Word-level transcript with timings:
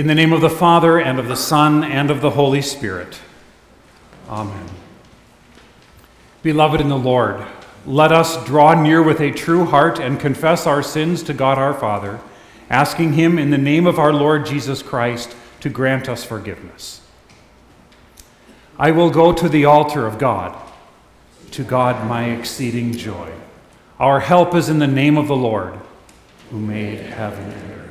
In 0.00 0.06
the 0.06 0.14
name 0.14 0.32
of 0.32 0.40
the 0.40 0.48
Father, 0.48 0.98
and 0.98 1.18
of 1.18 1.28
the 1.28 1.36
Son, 1.36 1.84
and 1.84 2.10
of 2.10 2.22
the 2.22 2.30
Holy 2.30 2.62
Spirit. 2.62 3.20
Amen. 4.30 4.66
Beloved 6.42 6.80
in 6.80 6.88
the 6.88 6.96
Lord, 6.96 7.46
let 7.84 8.10
us 8.10 8.42
draw 8.46 8.72
near 8.72 9.02
with 9.02 9.20
a 9.20 9.30
true 9.30 9.66
heart 9.66 9.98
and 9.98 10.18
confess 10.18 10.66
our 10.66 10.82
sins 10.82 11.22
to 11.24 11.34
God 11.34 11.58
our 11.58 11.74
Father, 11.74 12.18
asking 12.70 13.12
Him 13.12 13.38
in 13.38 13.50
the 13.50 13.58
name 13.58 13.86
of 13.86 13.98
our 13.98 14.10
Lord 14.10 14.46
Jesus 14.46 14.82
Christ 14.82 15.36
to 15.60 15.68
grant 15.68 16.08
us 16.08 16.24
forgiveness. 16.24 17.06
I 18.78 18.92
will 18.92 19.10
go 19.10 19.34
to 19.34 19.50
the 19.50 19.66
altar 19.66 20.06
of 20.06 20.16
God, 20.16 20.58
to 21.50 21.62
God 21.62 22.08
my 22.08 22.30
exceeding 22.30 22.94
joy. 22.94 23.30
Our 23.98 24.20
help 24.20 24.54
is 24.54 24.70
in 24.70 24.78
the 24.78 24.86
name 24.86 25.18
of 25.18 25.28
the 25.28 25.36
Lord, 25.36 25.78
who 26.50 26.58
made 26.58 27.00
heaven 27.00 27.52
and 27.52 27.70
earth. 27.72 27.89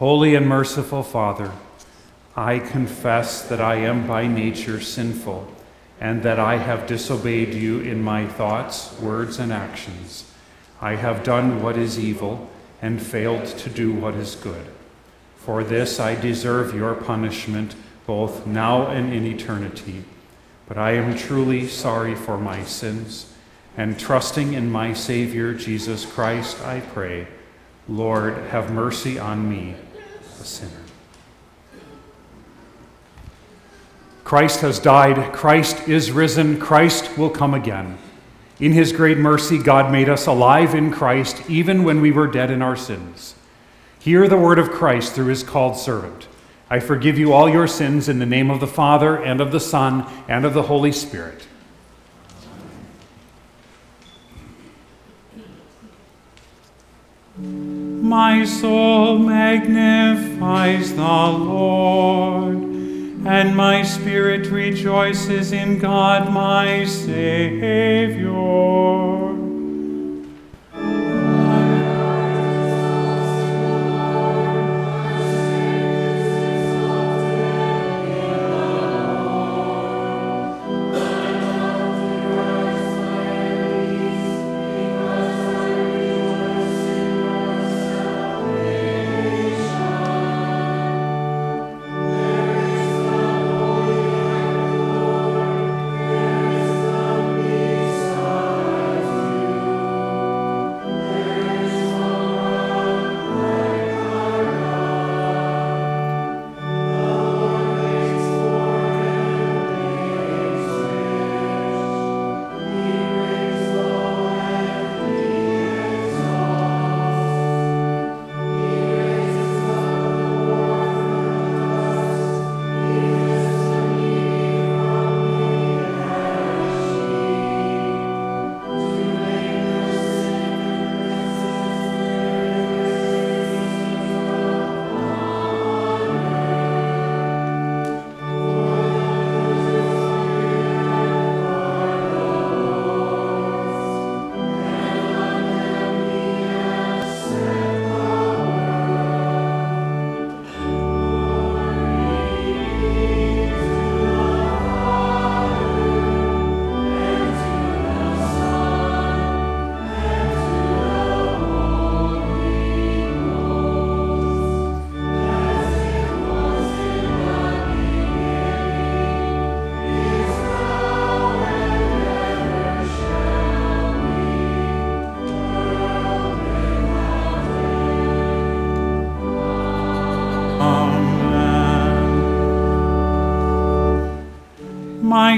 Holy 0.00 0.34
and 0.34 0.48
merciful 0.48 1.02
Father, 1.02 1.52
I 2.34 2.58
confess 2.58 3.42
that 3.42 3.60
I 3.60 3.74
am 3.74 4.06
by 4.06 4.26
nature 4.26 4.80
sinful 4.80 5.46
and 6.00 6.22
that 6.22 6.40
I 6.40 6.56
have 6.56 6.86
disobeyed 6.86 7.52
you 7.52 7.80
in 7.80 8.02
my 8.02 8.26
thoughts, 8.26 8.98
words, 8.98 9.38
and 9.38 9.52
actions. 9.52 10.32
I 10.80 10.94
have 10.94 11.22
done 11.22 11.62
what 11.62 11.76
is 11.76 11.98
evil 11.98 12.48
and 12.80 13.02
failed 13.02 13.44
to 13.44 13.68
do 13.68 13.92
what 13.92 14.14
is 14.14 14.36
good. 14.36 14.68
For 15.36 15.62
this 15.62 16.00
I 16.00 16.18
deserve 16.18 16.74
your 16.74 16.94
punishment 16.94 17.74
both 18.06 18.46
now 18.46 18.86
and 18.86 19.12
in 19.12 19.26
eternity. 19.26 20.04
But 20.66 20.78
I 20.78 20.92
am 20.92 21.14
truly 21.14 21.68
sorry 21.68 22.14
for 22.14 22.38
my 22.38 22.64
sins, 22.64 23.34
and 23.76 24.00
trusting 24.00 24.54
in 24.54 24.72
my 24.72 24.94
Savior 24.94 25.52
Jesus 25.52 26.06
Christ, 26.06 26.58
I 26.62 26.80
pray, 26.80 27.26
Lord, 27.86 28.38
have 28.48 28.72
mercy 28.72 29.18
on 29.18 29.46
me 29.46 29.76
a 30.40 30.44
sinner. 30.44 30.72
Christ 34.24 34.60
has 34.60 34.78
died, 34.78 35.32
Christ 35.32 35.88
is 35.88 36.12
risen, 36.12 36.58
Christ 36.60 37.18
will 37.18 37.30
come 37.30 37.52
again. 37.52 37.98
In 38.60 38.72
his 38.72 38.92
great 38.92 39.18
mercy, 39.18 39.58
God 39.58 39.90
made 39.90 40.08
us 40.08 40.26
alive 40.26 40.74
in 40.74 40.92
Christ 40.92 41.42
even 41.48 41.82
when 41.82 42.00
we 42.00 42.12
were 42.12 42.26
dead 42.26 42.50
in 42.50 42.62
our 42.62 42.76
sins. 42.76 43.34
Hear 43.98 44.28
the 44.28 44.36
word 44.36 44.58
of 44.58 44.70
Christ 44.70 45.14
through 45.14 45.26
his 45.26 45.42
called 45.42 45.76
servant. 45.76 46.28
I 46.68 46.78
forgive 46.78 47.18
you 47.18 47.32
all 47.32 47.48
your 47.48 47.66
sins 47.66 48.08
in 48.08 48.20
the 48.20 48.26
name 48.26 48.50
of 48.50 48.60
the 48.60 48.66
Father, 48.66 49.16
and 49.16 49.40
of 49.40 49.50
the 49.50 49.58
Son, 49.58 50.06
and 50.28 50.44
of 50.44 50.54
the 50.54 50.62
Holy 50.62 50.92
Spirit. 50.92 51.48
My 58.10 58.44
soul 58.44 59.18
magnifies 59.20 60.92
the 60.96 61.00
Lord, 61.00 62.56
and 62.56 63.56
my 63.56 63.84
spirit 63.84 64.48
rejoices 64.48 65.52
in 65.52 65.78
God 65.78 66.32
my 66.32 66.84
Savior. 66.86 68.30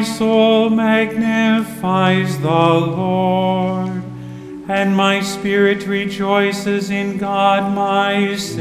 My 0.02 0.08
soul 0.08 0.68
magnifies 0.68 2.36
the 2.40 2.48
Lord, 2.48 4.02
and 4.68 4.96
my 4.96 5.20
spirit 5.20 5.86
rejoices 5.86 6.90
in 6.90 7.18
God 7.18 7.72
my. 7.72 8.51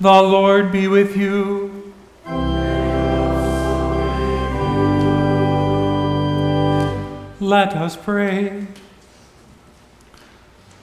The 0.00 0.22
Lord 0.22 0.72
be 0.72 0.88
with 0.88 1.14
you. 1.14 1.92
Let 7.38 7.76
us 7.76 7.98
pray. 7.98 8.66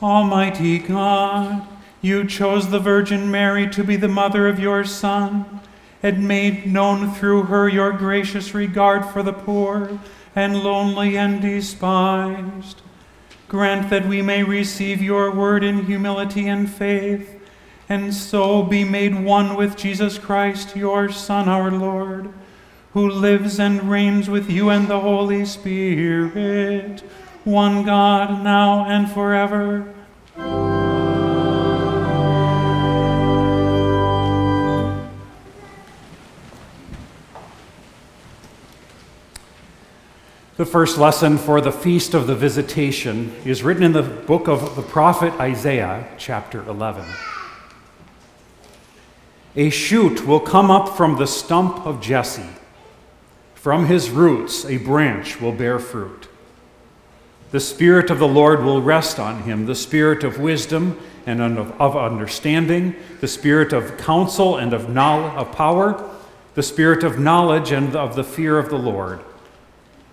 Almighty 0.04 0.78
God, 0.78 1.68
you 2.00 2.28
chose 2.28 2.70
the 2.70 2.78
Virgin 2.78 3.32
Mary 3.32 3.68
to 3.72 3.84
be 3.84 3.96
the 3.96 4.08
mother 4.08 4.48
of 4.48 4.60
your 4.60 4.84
Son, 4.84 5.62
and 6.04 6.28
made 6.28 6.72
known 6.72 7.12
through 7.12 7.44
her 7.44 7.68
your 7.68 7.94
gracious 7.94 8.54
regard 8.54 9.04
for 9.04 9.24
the 9.24 9.34
poor 9.34 10.00
and 10.36 10.64
lonely 10.64 11.18
and 11.18 11.42
despised. 11.42 12.84
Grant 13.48 13.90
that 13.90 14.06
we 14.06 14.22
may 14.22 14.44
receive 14.44 15.02
your 15.02 15.32
word 15.32 15.64
in 15.64 15.86
humility 15.86 16.48
and 16.48 16.70
faith, 16.70 17.37
and 17.90 18.14
so 18.14 18.64
be 18.64 18.84
made 18.84 19.16
one 19.16 19.56
with 19.56 19.78
Jesus 19.78 20.18
Christ, 20.18 20.76
your 20.76 21.10
Son, 21.10 21.48
our 21.48 21.72
Lord, 21.72 22.34
who 22.94 23.10
lives 23.10 23.60
and 23.60 23.90
reigns 23.90 24.30
with 24.30 24.50
you 24.50 24.70
and 24.70 24.88
the 24.88 25.00
Holy 25.00 25.46
Spirit, 25.46 27.00
one 27.46 27.86
God, 27.86 28.44
now 28.44 28.86
and 28.86 29.10
forever. 29.10 29.94
The 40.58 40.66
first 40.66 40.98
lesson 40.98 41.38
for 41.38 41.62
the 41.62 41.72
Feast 41.72 42.16
of 42.16 42.26
the 42.26 42.36
Visitation 42.36 43.34
is 43.46 43.62
written 43.62 43.84
in 43.84 43.94
the 43.94 44.02
book 44.02 44.48
of 44.48 44.76
the 44.76 44.82
prophet 44.82 45.32
Isaiah, 45.40 46.08
chapter 46.18 46.68
11. 46.68 47.06
A 49.58 49.70
shoot 49.70 50.26
will 50.26 50.40
come 50.40 50.72
up 50.72 50.96
from 50.96 51.18
the 51.18 51.28
stump 51.28 51.86
of 51.86 52.00
Jesse. 52.00 52.48
From 53.56 53.88
his 53.88 54.10
roots, 54.10 54.64
a 54.64 54.78
branch 54.78 55.42
will 55.42 55.52
bear 55.52 55.80
fruit. 55.80 56.30
The 57.52 57.60
Spirit 57.60 58.10
of 58.10 58.20
the 58.20 58.28
Lord 58.28 58.64
will 58.64 58.82
rest 58.82 59.20
on 59.20 59.44
him 59.44 59.66
the 59.66 59.76
Spirit 59.76 60.24
of 60.24 60.40
wisdom 60.40 60.98
and 61.26 61.42
of 61.42 61.98
understanding, 61.98 62.96
the 63.20 63.28
Spirit 63.28 63.74
of 63.74 63.98
counsel 63.98 64.56
and 64.56 64.72
of, 64.72 64.90
knowledge, 64.90 65.34
of 65.34 65.52
power, 65.52 66.10
the 66.54 66.64
Spirit 66.64 67.04
of 67.04 67.20
knowledge 67.20 67.72
and 67.72 67.94
of 67.94 68.16
the 68.16 68.24
fear 68.24 68.58
of 68.58 68.70
the 68.70 68.80
Lord 68.80 69.20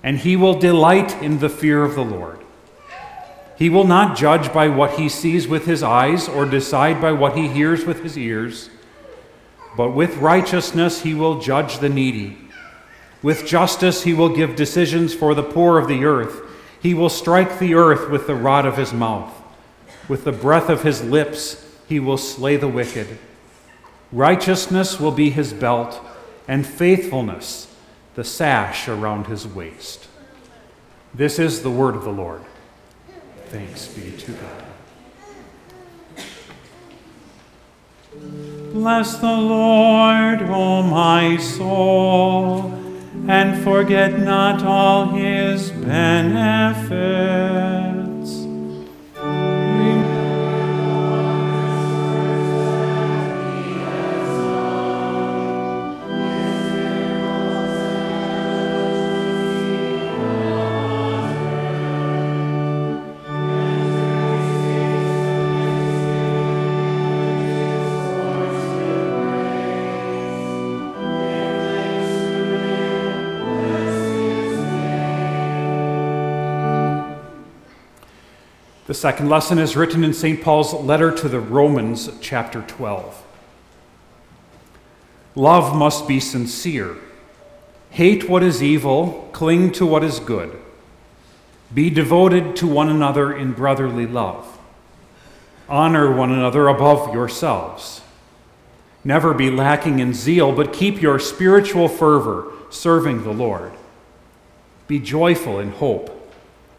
and 0.05 0.19
he 0.19 0.37
will 0.37 0.59
delight 0.59 1.21
in 1.23 1.39
the 1.39 1.49
fear 1.49 1.83
of 1.83 1.95
the 1.95 2.05
Lord. 2.05 2.39
He 3.57 3.71
will 3.71 3.87
not 3.87 4.19
judge 4.19 4.53
by 4.53 4.69
what 4.69 4.99
he 4.99 5.09
sees 5.09 5.49
with 5.49 5.65
his 5.65 5.83
eyes 5.83 6.29
or 6.29 6.45
decide 6.45 7.01
by 7.01 7.13
what 7.13 7.39
he 7.39 7.49
hears 7.49 7.87
with 7.87 8.03
his 8.03 8.19
ears, 8.19 8.69
but 9.77 9.91
with 9.91 10.17
righteousness 10.17 11.03
he 11.03 11.15
will 11.15 11.41
judge 11.41 11.79
the 11.79 11.89
needy. 11.89 12.39
With 13.23 13.47
justice 13.47 14.03
he 14.03 14.15
will 14.15 14.29
give 14.29 14.57
decisions 14.57 15.15
for 15.15 15.35
the 15.35 15.43
poor 15.43 15.79
of 15.79 15.89
the 15.89 16.05
earth. 16.05 16.43
He 16.81 16.95
will 16.95 17.09
strike 17.09 17.59
the 17.59 17.75
earth 17.75 18.11
with 18.11 18.27
the 18.27 18.35
rod 18.35 18.67
of 18.67 18.77
his 18.77 18.93
mouth. 18.93 19.33
With 20.09 20.25
the 20.25 20.33
breath 20.33 20.69
of 20.69 20.83
his 20.83 21.03
lips 21.03 21.65
he 21.89 21.99
will 21.99 22.19
slay 22.19 22.57
the 22.57 22.69
wicked. 22.69 23.19
Righteousness 24.13 25.01
will 25.01 25.11
be 25.11 25.31
his 25.31 25.53
belt, 25.53 26.01
and 26.47 26.67
faithfulness 26.67 27.75
the 28.15 28.25
sash 28.25 28.89
around 28.89 29.27
his 29.27 29.47
waist. 29.47 30.07
This 31.13 31.39
is 31.39 31.63
the 31.63 31.71
word 31.71 31.97
of 31.97 32.05
the 32.05 32.13
Lord. 32.13 32.43
Thanks 33.47 33.89
be 33.89 34.13
to 34.13 34.33
God. 34.33 34.64
Bless 38.75 39.19
the 39.19 39.33
Lord, 39.33 40.43
O 40.43 40.83
my 40.83 41.37
soul, 41.37 42.73
and 43.29 43.63
forget 43.63 44.19
not 44.19 44.65
all 44.65 45.11
his 45.11 45.71
benefits 45.71 47.64
The 78.95 79.01
second 79.01 79.29
lesson 79.29 79.59
is 79.59 79.75
written 79.75 80.05
in 80.05 80.15
St. 80.15 80.41
Paul's 80.41 80.73
letter 80.73 81.11
to 81.11 81.29
the 81.29 81.41
Romans, 81.41 82.09
chapter 82.21 82.63
12. 82.63 83.25
Love 85.35 85.75
must 85.75 86.07
be 86.07 86.21
sincere. 86.21 86.95
Hate 87.91 88.29
what 88.29 88.45
is 88.45 88.63
evil, 88.63 89.29
cling 89.33 89.73
to 89.73 89.85
what 89.85 90.05
is 90.05 90.21
good. 90.21 90.57
Be 91.75 91.91
devoted 91.91 92.55
to 92.55 92.69
one 92.69 92.89
another 92.89 93.37
in 93.37 93.51
brotherly 93.51 94.07
love. 94.07 94.61
Honor 95.69 96.15
one 96.15 96.31
another 96.31 96.69
above 96.69 97.13
yourselves. 97.13 98.01
Never 99.03 99.35
be 99.35 99.51
lacking 99.51 99.99
in 99.99 100.15
zeal, 100.15 100.53
but 100.53 100.73
keep 100.73 101.03
your 101.03 101.19
spiritual 101.19 101.89
fervor 101.89 102.53
serving 102.71 103.25
the 103.25 103.33
Lord. 103.33 103.73
Be 104.87 105.01
joyful 105.01 105.59
in 105.59 105.73
hope, 105.73 106.33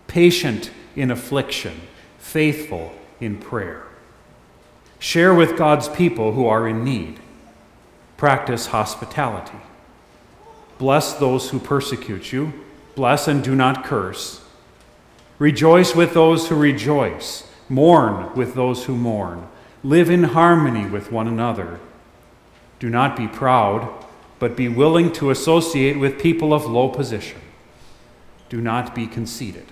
patient 0.08 0.72
in 0.96 1.12
affliction 1.12 1.82
faithful 2.36 2.92
in 3.22 3.38
prayer. 3.38 3.82
Share 5.00 5.34
with 5.34 5.56
God's 5.56 5.88
people 5.88 6.34
who 6.34 6.46
are 6.48 6.68
in 6.68 6.84
need. 6.84 7.18
Practice 8.18 8.66
hospitality. 8.66 9.58
Bless 10.78 11.14
those 11.14 11.52
who 11.52 11.60
persecute 11.60 12.34
you. 12.34 12.52
Bless 12.94 13.30
and 13.30 13.42
do 13.42 13.56
not 13.56 13.86
curse. 13.86 14.44
Rejoice 15.40 15.96
with 15.96 16.14
those 16.14 16.50
who 16.50 16.58
rejoice. 16.58 17.48
Mourn 17.70 18.36
with 18.36 18.54
those 18.54 18.84
who 18.84 18.98
mourn. 18.98 19.48
Live 19.82 20.10
in 20.10 20.24
harmony 20.24 20.86
with 20.86 21.14
one 21.14 21.30
another. 21.30 21.80
Do 22.80 22.90
not 22.90 23.16
be 23.16 23.30
proud, 23.30 23.90
but 24.40 24.58
be 24.58 24.68
willing 24.68 25.14
to 25.14 25.30
associate 25.30 25.98
with 25.98 26.20
people 26.20 26.54
of 26.54 26.66
low 26.66 26.90
position. 26.90 27.40
Do 28.50 28.60
not 28.60 28.94
be 28.94 29.08
conceited. 29.08 29.72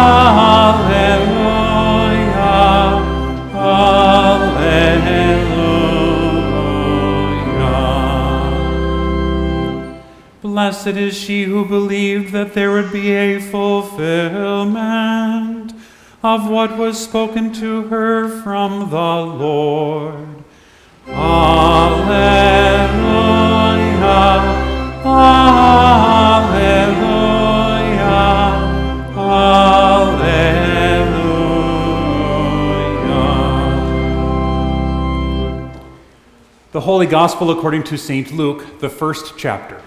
Blessed 10.51 10.87
is 10.87 11.15
she 11.17 11.45
who 11.45 11.63
believed 11.63 12.33
that 12.33 12.53
there 12.53 12.73
would 12.73 12.91
be 12.91 13.13
a 13.13 13.39
fulfillment 13.39 14.11
of 16.21 16.49
what 16.49 16.77
was 16.77 17.01
spoken 17.01 17.53
to 17.53 17.83
her 17.83 18.27
from 18.41 18.89
the 18.89 18.97
Lord. 18.97 20.43
Alleluia, 21.07 22.01
Alleluia, 25.05 25.61
Alleluia. 29.15 29.71
The 36.73 36.81
Holy 36.81 37.05
Gospel 37.07 37.51
according 37.51 37.83
to 37.83 37.97
St. 37.97 38.33
Luke, 38.33 38.81
the 38.81 38.89
first 38.89 39.35
chapter. 39.37 39.81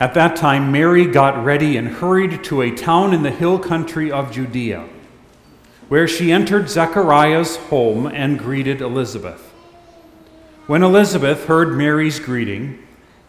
At 0.00 0.14
that 0.14 0.34
time, 0.34 0.72
Mary 0.72 1.04
got 1.04 1.44
ready 1.44 1.76
and 1.76 1.86
hurried 1.86 2.42
to 2.44 2.62
a 2.62 2.74
town 2.74 3.12
in 3.12 3.22
the 3.22 3.30
hill 3.30 3.58
country 3.58 4.10
of 4.10 4.32
Judea, 4.32 4.88
where 5.88 6.08
she 6.08 6.32
entered 6.32 6.70
Zechariah's 6.70 7.56
home 7.56 8.06
and 8.06 8.38
greeted 8.38 8.80
Elizabeth. 8.80 9.52
When 10.66 10.82
Elizabeth 10.82 11.44
heard 11.44 11.76
Mary's 11.76 12.18
greeting, 12.18 12.84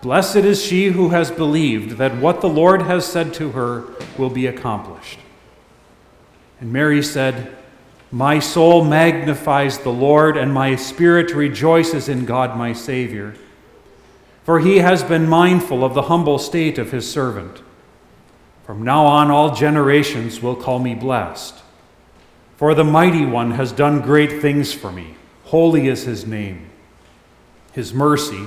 Blessed 0.00 0.36
is 0.36 0.62
she 0.62 0.86
who 0.86 1.08
has 1.08 1.30
believed 1.30 1.98
that 1.98 2.16
what 2.16 2.40
the 2.40 2.48
Lord 2.48 2.82
has 2.82 3.04
said 3.04 3.34
to 3.34 3.50
her 3.50 3.84
will 4.16 4.30
be 4.30 4.46
accomplished. 4.46 5.18
And 6.60 6.72
Mary 6.72 7.02
said, 7.02 7.56
My 8.12 8.38
soul 8.38 8.84
magnifies 8.84 9.78
the 9.78 9.90
Lord, 9.90 10.36
and 10.36 10.52
my 10.52 10.76
spirit 10.76 11.34
rejoices 11.34 12.08
in 12.08 12.24
God 12.24 12.56
my 12.56 12.72
Savior. 12.72 13.34
For 14.44 14.60
he 14.60 14.78
has 14.78 15.02
been 15.02 15.28
mindful 15.28 15.84
of 15.84 15.94
the 15.94 16.02
humble 16.02 16.38
state 16.38 16.78
of 16.78 16.92
his 16.92 17.10
servant. 17.10 17.62
From 18.64 18.82
now 18.82 19.04
on, 19.04 19.30
all 19.30 19.54
generations 19.54 20.40
will 20.40 20.56
call 20.56 20.78
me 20.78 20.94
blessed. 20.94 21.54
For 22.56 22.74
the 22.74 22.84
mighty 22.84 23.26
one 23.26 23.52
has 23.52 23.72
done 23.72 24.00
great 24.00 24.40
things 24.40 24.72
for 24.72 24.92
me. 24.92 25.16
Holy 25.44 25.88
is 25.88 26.04
his 26.04 26.26
name. 26.26 26.70
His 27.72 27.92
mercy 27.92 28.46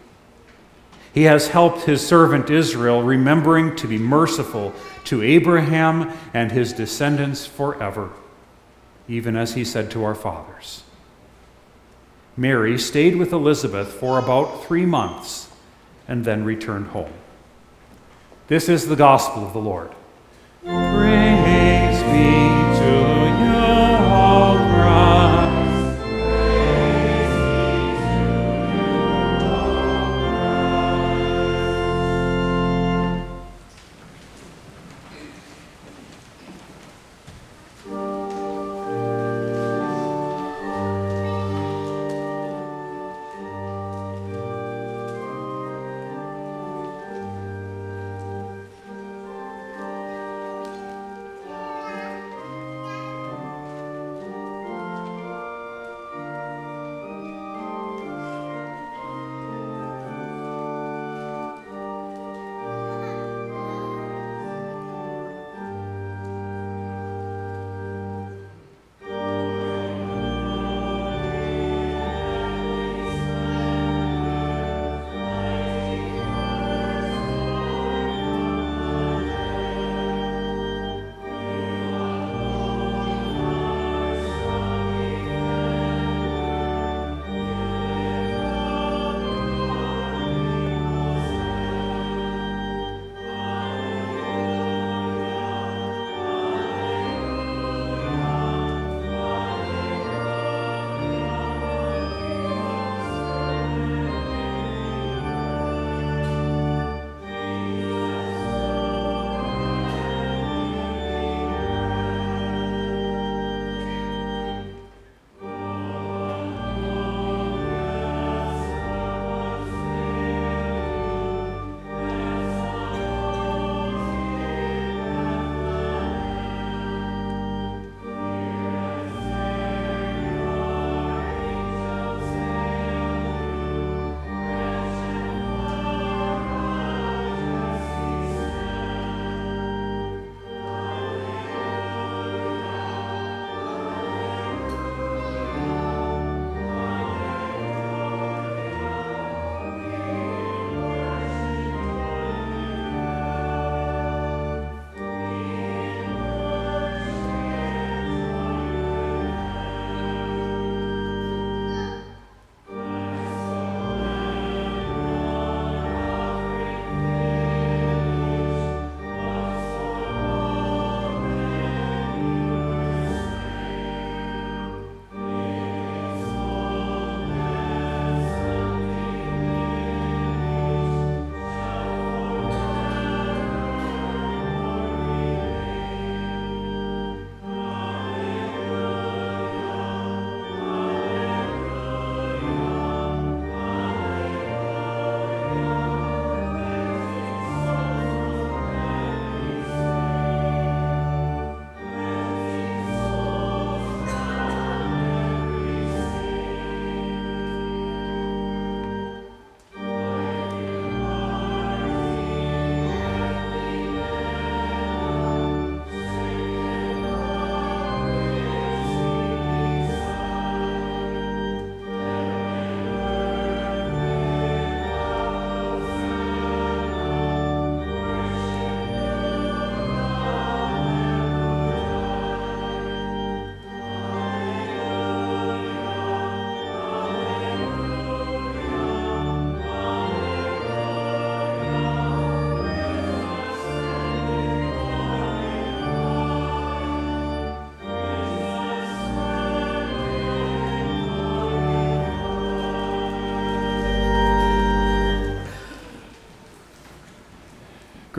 He 1.13 1.23
has 1.23 1.49
helped 1.49 1.81
his 1.83 2.05
servant 2.05 2.49
Israel, 2.49 3.03
remembering 3.03 3.75
to 3.77 3.87
be 3.87 3.97
merciful 3.97 4.73
to 5.05 5.21
Abraham 5.21 6.17
and 6.33 6.51
his 6.51 6.71
descendants 6.71 7.45
forever, 7.45 8.11
even 9.07 9.35
as 9.35 9.55
he 9.55 9.65
said 9.65 9.91
to 9.91 10.03
our 10.03 10.15
fathers. 10.15 10.83
Mary 12.37 12.77
stayed 12.77 13.17
with 13.17 13.33
Elizabeth 13.33 13.89
for 13.89 14.17
about 14.17 14.63
three 14.63 14.85
months 14.85 15.49
and 16.07 16.23
then 16.23 16.45
returned 16.45 16.87
home. 16.87 17.13
This 18.47 18.69
is 18.69 18.87
the 18.87 18.95
gospel 18.95 19.45
of 19.45 19.53
the 19.53 19.59
Lord. 19.59 19.91
Praise 20.63 21.40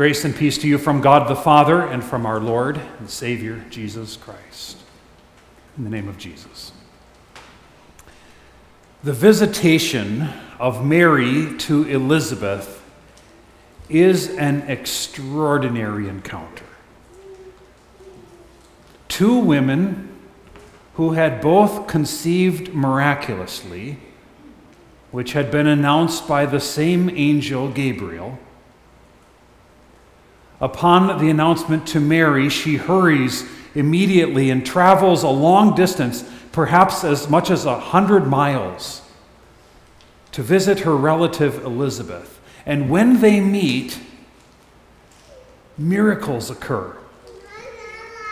Grace 0.03 0.25
and 0.25 0.35
peace 0.35 0.59
to 0.59 0.67
you 0.67 0.79
from 0.79 1.01
God 1.01 1.29
the 1.29 1.37
Father 1.37 1.81
and 1.81 2.03
from 2.03 2.27
our 2.27 2.41
Lord 2.41 2.77
and 2.99 3.09
Savior, 3.09 3.65
Jesus 3.71 4.17
Christ. 4.17 4.79
In 5.79 5.85
the 5.85 5.91
name 5.91 6.09
of 6.09 6.19
Jesus. 6.19 6.73
The 9.05 9.12
visitation 9.12 10.29
of 10.59 10.85
Mary 10.85 11.57
to 11.59 11.85
Elizabeth 11.85 12.83
is 13.88 14.31
an 14.31 14.62
extraordinary 14.62 16.09
encounter. 16.09 16.67
Two 19.07 19.38
women 19.38 20.12
who 20.95 21.12
had 21.12 21.41
both 21.41 21.87
conceived 21.87 22.75
miraculously, 22.75 23.99
which 25.12 25.35
had 25.35 25.53
been 25.53 25.69
announced 25.69 26.27
by 26.27 26.45
the 26.45 26.59
same 26.59 27.09
angel 27.11 27.69
Gabriel 27.69 28.41
Upon 30.62 31.18
the 31.18 31.29
announcement 31.29 31.88
to 31.88 31.98
Mary, 31.98 32.48
she 32.48 32.77
hurries 32.77 33.44
immediately 33.75 34.48
and 34.48 34.64
travels 34.64 35.25
a 35.25 35.29
long 35.29 35.75
distance, 35.75 36.25
perhaps 36.53 37.03
as 37.03 37.29
much 37.29 37.51
as 37.51 37.66
a 37.66 37.81
hundred 37.81 38.29
miles, 38.29 39.03
to 40.31 40.40
visit 40.40 40.81
her 40.81 40.96
relative 40.96 41.64
Elizabeth. 41.64 42.40
And 42.64 42.88
when 42.88 43.20
they 43.20 43.40
meet, 43.40 43.98
miracles 45.77 46.48
occur. 46.48 46.96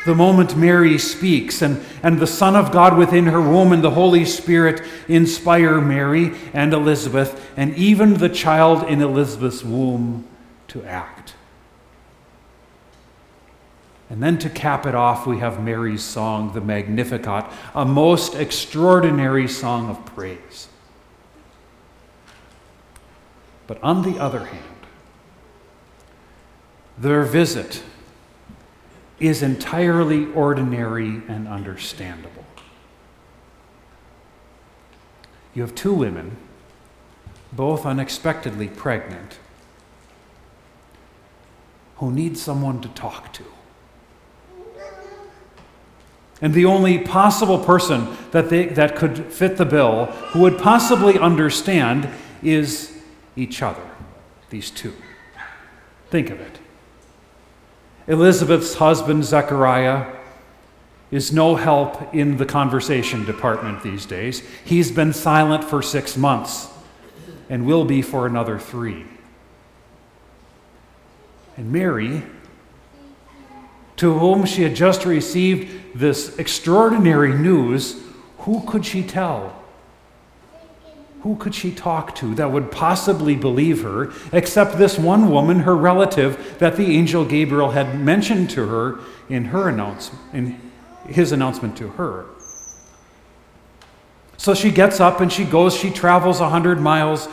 The 0.06 0.14
moment 0.14 0.56
Mary 0.56 0.98
speaks, 0.98 1.60
and, 1.60 1.84
and 2.00 2.20
the 2.20 2.28
Son 2.28 2.54
of 2.54 2.70
God 2.70 2.96
within 2.96 3.26
her 3.26 3.40
womb 3.40 3.72
and 3.72 3.82
the 3.82 3.90
Holy 3.90 4.24
Spirit 4.24 4.86
inspire 5.08 5.80
Mary 5.80 6.36
and 6.54 6.72
Elizabeth, 6.72 7.50
and 7.56 7.74
even 7.74 8.14
the 8.14 8.28
child 8.28 8.84
in 8.84 9.02
Elizabeth's 9.02 9.64
womb 9.64 10.28
to 10.68 10.84
act. 10.84 11.34
And 14.10 14.20
then 14.20 14.38
to 14.38 14.50
cap 14.50 14.86
it 14.86 14.94
off, 14.96 15.24
we 15.24 15.38
have 15.38 15.62
Mary's 15.62 16.02
song, 16.02 16.52
the 16.52 16.60
Magnificat, 16.60 17.46
a 17.76 17.84
most 17.84 18.34
extraordinary 18.34 19.46
song 19.46 19.88
of 19.88 20.04
praise. 20.04 20.66
But 23.68 23.80
on 23.84 24.02
the 24.02 24.18
other 24.18 24.46
hand, 24.46 24.64
their 26.98 27.22
visit 27.22 27.84
is 29.20 29.44
entirely 29.44 30.26
ordinary 30.32 31.22
and 31.28 31.46
understandable. 31.46 32.44
You 35.54 35.62
have 35.62 35.76
two 35.76 35.94
women, 35.94 36.36
both 37.52 37.86
unexpectedly 37.86 38.66
pregnant, 38.66 39.38
who 41.96 42.10
need 42.10 42.36
someone 42.36 42.80
to 42.80 42.88
talk 42.88 43.32
to. 43.34 43.44
And 46.42 46.54
the 46.54 46.64
only 46.64 46.98
possible 46.98 47.58
person 47.58 48.08
that, 48.30 48.48
they, 48.48 48.66
that 48.66 48.96
could 48.96 49.32
fit 49.32 49.56
the 49.56 49.66
bill, 49.66 50.06
who 50.06 50.40
would 50.40 50.58
possibly 50.58 51.18
understand, 51.18 52.08
is 52.42 52.98
each 53.36 53.62
other, 53.62 53.82
these 54.48 54.70
two. 54.70 54.94
Think 56.08 56.30
of 56.30 56.40
it. 56.40 56.58
Elizabeth's 58.06 58.74
husband, 58.74 59.24
Zechariah, 59.24 60.16
is 61.10 61.32
no 61.32 61.56
help 61.56 62.14
in 62.14 62.36
the 62.36 62.46
conversation 62.46 63.24
department 63.24 63.82
these 63.82 64.06
days. 64.06 64.42
He's 64.64 64.90
been 64.90 65.12
silent 65.12 65.64
for 65.64 65.82
six 65.82 66.16
months 66.16 66.68
and 67.48 67.66
will 67.66 67.84
be 67.84 68.00
for 68.00 68.26
another 68.26 68.58
three. 68.58 69.04
And 71.56 71.72
Mary, 71.72 72.22
to 74.00 74.18
whom 74.18 74.46
she 74.46 74.62
had 74.62 74.74
just 74.74 75.04
received 75.04 75.94
this 75.94 76.38
extraordinary 76.38 77.34
news, 77.34 78.02
who 78.38 78.62
could 78.66 78.86
she 78.86 79.02
tell? 79.02 79.62
Who 81.20 81.36
could 81.36 81.54
she 81.54 81.70
talk 81.70 82.14
to 82.14 82.34
that 82.36 82.50
would 82.50 82.72
possibly 82.72 83.36
believe 83.36 83.82
her, 83.82 84.10
except 84.32 84.78
this 84.78 84.98
one 84.98 85.30
woman, 85.30 85.60
her 85.60 85.76
relative, 85.76 86.56
that 86.60 86.76
the 86.76 86.96
angel 86.96 87.26
Gabriel 87.26 87.72
had 87.72 88.00
mentioned 88.00 88.48
to 88.50 88.68
her 88.68 89.00
in 89.28 89.44
her 89.46 89.68
announcement, 89.68 90.22
in 90.32 90.70
his 91.06 91.30
announcement 91.30 91.76
to 91.76 91.88
her? 91.88 92.24
So 94.38 94.54
she 94.54 94.70
gets 94.70 94.98
up 94.98 95.20
and 95.20 95.30
she 95.30 95.44
goes, 95.44 95.76
she 95.76 95.90
travels 95.90 96.40
a 96.40 96.48
hundred 96.48 96.80
miles. 96.80 97.28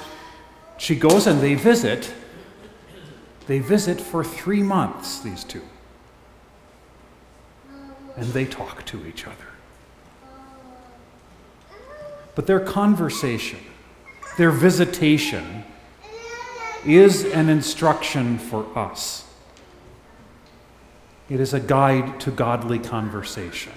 She 0.77 0.97
goes 0.97 1.27
and 1.27 1.39
they 1.39 1.55
visit. 1.55 2.13
They 3.45 3.59
visit 3.59 4.01
for 4.01 4.21
three 4.21 4.61
months, 4.61 5.21
these 5.21 5.45
two 5.45 5.61
and 8.17 8.25
they 8.33 8.45
talk 8.45 8.83
to 8.87 9.05
each 9.05 9.25
other. 9.25 9.35
But 12.35 12.47
their 12.47 12.59
conversation, 12.59 13.59
their 14.37 14.51
visitation, 14.51 15.63
is 16.85 17.23
an 17.25 17.49
instruction 17.49 18.37
for 18.37 18.67
us. 18.77 19.25
It 21.29 21.39
is 21.39 21.53
a 21.53 21.59
guide 21.59 22.19
to 22.21 22.31
godly 22.31 22.79
conversation. 22.79 23.73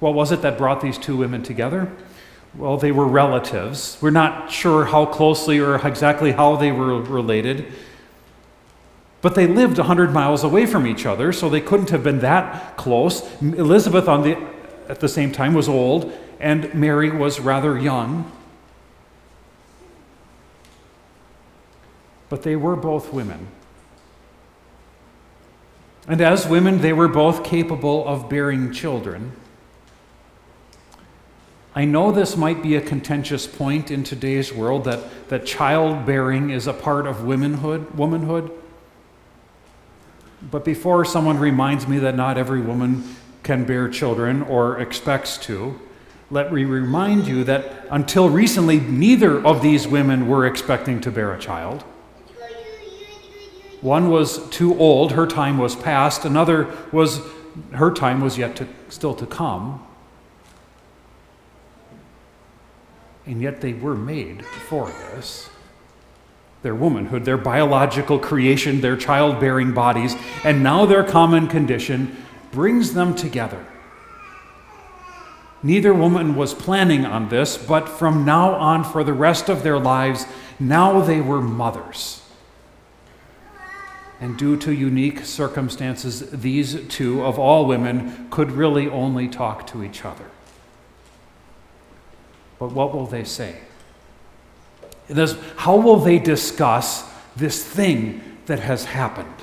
What 0.00 0.14
was 0.14 0.32
it 0.32 0.42
that 0.42 0.58
brought 0.58 0.80
these 0.80 0.98
two 0.98 1.16
women 1.16 1.42
together? 1.42 1.90
Well, 2.54 2.78
they 2.78 2.90
were 2.90 3.06
relatives. 3.06 3.98
We're 4.00 4.10
not 4.10 4.50
sure 4.50 4.86
how 4.86 5.06
closely 5.06 5.60
or 5.60 5.76
exactly 5.86 6.32
how 6.32 6.56
they 6.56 6.72
were 6.72 7.00
related. 7.00 7.72
But 9.22 9.34
they 9.34 9.46
lived 9.46 9.78
100 9.78 10.12
miles 10.12 10.44
away 10.44 10.66
from 10.66 10.86
each 10.86 11.04
other, 11.04 11.32
so 11.32 11.48
they 11.48 11.60
couldn't 11.60 11.90
have 11.90 12.02
been 12.02 12.20
that 12.20 12.76
close. 12.76 13.22
Elizabeth, 13.42 14.08
on 14.08 14.22
the, 14.22 14.38
at 14.88 15.00
the 15.00 15.08
same 15.08 15.30
time, 15.30 15.52
was 15.52 15.68
old, 15.68 16.12
and 16.38 16.72
Mary 16.74 17.10
was 17.10 17.38
rather 17.38 17.78
young. 17.78 18.30
But 22.30 22.44
they 22.44 22.56
were 22.56 22.76
both 22.76 23.12
women. 23.12 23.48
And 26.08 26.20
as 26.20 26.46
women, 26.46 26.80
they 26.80 26.92
were 26.92 27.08
both 27.08 27.44
capable 27.44 28.06
of 28.08 28.30
bearing 28.30 28.72
children. 28.72 29.32
I 31.74 31.84
know 31.84 32.10
this 32.10 32.36
might 32.36 32.62
be 32.62 32.74
a 32.74 32.80
contentious 32.80 33.46
point 33.46 33.90
in 33.90 34.02
today's 34.02 34.52
world 34.52 34.84
that, 34.84 35.28
that 35.28 35.46
childbearing 35.46 36.50
is 36.50 36.66
a 36.66 36.72
part 36.72 37.06
of 37.06 37.24
womanhood, 37.24 37.94
womanhood. 37.94 38.50
But 40.42 40.64
before 40.64 41.04
someone 41.04 41.38
reminds 41.38 41.86
me 41.86 41.98
that 41.98 42.16
not 42.16 42.38
every 42.38 42.60
woman 42.60 43.16
can 43.42 43.64
bear 43.64 43.88
children 43.88 44.42
or 44.42 44.78
expects 44.80 45.36
to, 45.38 45.78
let 46.30 46.52
me 46.52 46.64
remind 46.64 47.26
you 47.26 47.44
that 47.44 47.86
until 47.90 48.30
recently, 48.30 48.78
neither 48.78 49.44
of 49.44 49.62
these 49.62 49.88
women 49.88 50.28
were 50.28 50.46
expecting 50.46 51.00
to 51.00 51.10
bear 51.10 51.34
a 51.34 51.38
child. 51.38 51.82
One 53.80 54.10
was 54.10 54.48
too 54.50 54.78
old, 54.78 55.12
her 55.12 55.26
time 55.26 55.58
was 55.58 55.74
past. 55.74 56.24
Another 56.24 56.68
was, 56.92 57.20
her 57.72 57.90
time 57.90 58.20
was 58.20 58.38
yet 58.38 58.56
to, 58.56 58.68
still 58.88 59.14
to 59.14 59.26
come. 59.26 59.84
And 63.26 63.40
yet 63.42 63.60
they 63.60 63.72
were 63.72 63.96
made 63.96 64.44
for 64.44 64.86
this 64.86 65.50
their 66.62 66.74
womanhood, 66.74 67.24
their 67.24 67.38
biological 67.38 68.18
creation, 68.18 68.80
their 68.80 68.96
childbearing 68.96 69.72
bodies, 69.72 70.14
and 70.44 70.62
now 70.62 70.84
their 70.84 71.04
common 71.04 71.48
condition 71.48 72.16
brings 72.52 72.94
them 72.94 73.14
together. 73.14 73.64
Neither 75.62 75.92
woman 75.92 76.36
was 76.36 76.54
planning 76.54 77.04
on 77.04 77.28
this, 77.28 77.58
but 77.58 77.88
from 77.88 78.24
now 78.24 78.54
on, 78.54 78.82
for 78.82 79.04
the 79.04 79.12
rest 79.12 79.48
of 79.48 79.62
their 79.62 79.78
lives, 79.78 80.26
now 80.58 81.00
they 81.00 81.20
were 81.20 81.40
mothers. 81.40 82.22
And 84.20 84.36
due 84.36 84.56
to 84.58 84.72
unique 84.72 85.24
circumstances, 85.24 86.30
these 86.30 86.86
two, 86.88 87.24
of 87.24 87.38
all 87.38 87.66
women, 87.66 88.28
could 88.30 88.52
really 88.52 88.86
only 88.88 89.28
talk 89.28 89.66
to 89.68 89.82
each 89.82 90.04
other. 90.04 90.26
But 92.58 92.72
what 92.72 92.94
will 92.94 93.06
they 93.06 93.24
say? 93.24 93.56
This, 95.10 95.36
how 95.56 95.76
will 95.76 95.96
they 95.96 96.18
discuss 96.18 97.04
this 97.34 97.64
thing 97.64 98.22
that 98.46 98.60
has 98.60 98.84
happened? 98.84 99.34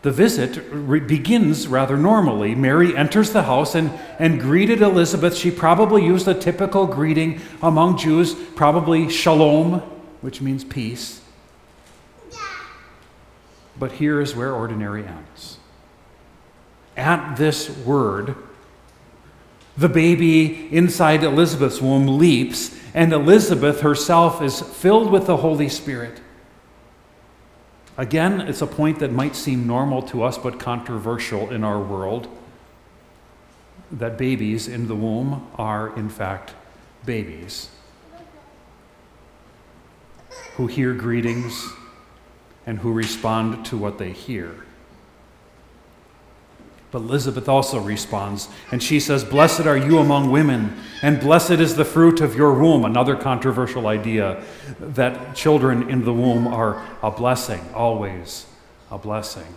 The 0.00 0.10
visit 0.10 0.62
re- 0.70 1.00
begins 1.00 1.66
rather 1.66 1.96
normally. 1.96 2.54
Mary 2.54 2.96
enters 2.96 3.32
the 3.32 3.44
house 3.44 3.74
and, 3.74 3.90
and 4.18 4.40
greeted 4.40 4.82
Elizabeth. 4.82 5.36
She 5.36 5.50
probably 5.50 6.04
used 6.04 6.26
a 6.26 6.34
typical 6.34 6.86
greeting 6.86 7.40
among 7.62 7.98
Jews, 7.98 8.34
probably 8.34 9.08
shalom, 9.08 9.80
which 10.20 10.40
means 10.40 10.64
peace. 10.64 11.20
But 13.78 13.92
here 13.92 14.20
is 14.20 14.34
where 14.34 14.52
ordinary 14.52 15.06
ends. 15.06 15.58
At 16.96 17.36
this 17.36 17.68
word, 17.68 18.36
the 19.76 19.88
baby 19.88 20.68
inside 20.74 21.24
Elizabeth's 21.24 21.80
womb 21.80 22.18
leaps 22.18 22.78
and 22.94 23.12
Elizabeth 23.12 23.80
herself 23.80 24.40
is 24.40 24.60
filled 24.60 25.10
with 25.10 25.26
the 25.26 25.38
Holy 25.38 25.68
Spirit. 25.68 26.20
Again, 27.96 28.40
it's 28.40 28.62
a 28.62 28.66
point 28.66 29.00
that 29.00 29.12
might 29.12 29.34
seem 29.36 29.66
normal 29.66 30.02
to 30.02 30.22
us 30.22 30.38
but 30.38 30.60
controversial 30.60 31.50
in 31.50 31.64
our 31.64 31.80
world 31.80 32.28
that 33.90 34.18
babies 34.18 34.66
in 34.66 34.88
the 34.88 34.94
womb 34.94 35.48
are, 35.56 35.96
in 35.96 36.08
fact, 36.08 36.54
babies 37.04 37.70
who 40.56 40.66
hear 40.66 40.94
greetings 40.94 41.68
and 42.66 42.78
who 42.78 42.92
respond 42.92 43.64
to 43.66 43.76
what 43.76 43.98
they 43.98 44.10
hear. 44.10 44.63
But 46.94 47.02
Elizabeth 47.02 47.48
also 47.48 47.80
responds, 47.80 48.48
and 48.70 48.80
she 48.80 49.00
says, 49.00 49.24
Blessed 49.24 49.66
are 49.66 49.76
you 49.76 49.98
among 49.98 50.30
women, 50.30 50.76
and 51.02 51.18
blessed 51.18 51.58
is 51.58 51.74
the 51.74 51.84
fruit 51.84 52.20
of 52.20 52.36
your 52.36 52.54
womb. 52.54 52.84
Another 52.84 53.16
controversial 53.16 53.88
idea 53.88 54.40
that 54.78 55.34
children 55.34 55.90
in 55.90 56.04
the 56.04 56.12
womb 56.12 56.46
are 56.46 56.86
a 57.02 57.10
blessing, 57.10 57.60
always 57.74 58.46
a 58.92 58.98
blessing. 58.98 59.56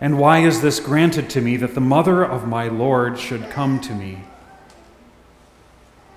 And 0.00 0.18
why 0.18 0.38
is 0.38 0.62
this 0.62 0.80
granted 0.80 1.28
to 1.28 1.42
me 1.42 1.58
that 1.58 1.74
the 1.74 1.82
mother 1.82 2.24
of 2.24 2.48
my 2.48 2.68
Lord 2.68 3.18
should 3.18 3.50
come 3.50 3.78
to 3.82 3.92
me? 3.92 4.24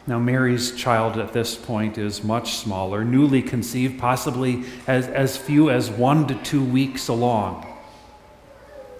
Now, 0.07 0.17
Mary's 0.17 0.73
child 0.77 1.17
at 1.17 1.33
this 1.33 1.55
point 1.57 1.97
is 1.97 2.23
much 2.23 2.53
smaller, 2.53 3.03
newly 3.03 3.41
conceived, 3.41 3.99
possibly 3.99 4.63
as, 4.87 5.09
as 5.09 5.35
few 5.35 5.69
as 5.69 5.89
one 5.89 6.25
to 6.27 6.35
two 6.35 6.63
weeks 6.63 7.09
along. 7.09 7.73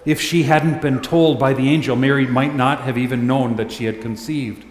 If 0.06 0.20
she 0.20 0.44
hadn't 0.44 0.80
been 0.80 1.02
told 1.02 1.40
by 1.40 1.52
the 1.52 1.68
angel, 1.68 1.96
Mary 1.96 2.28
might 2.28 2.54
not 2.54 2.82
have 2.82 2.96
even 2.96 3.26
known 3.26 3.56
that 3.56 3.72
she 3.72 3.86
had 3.86 4.00
conceived. 4.00 4.64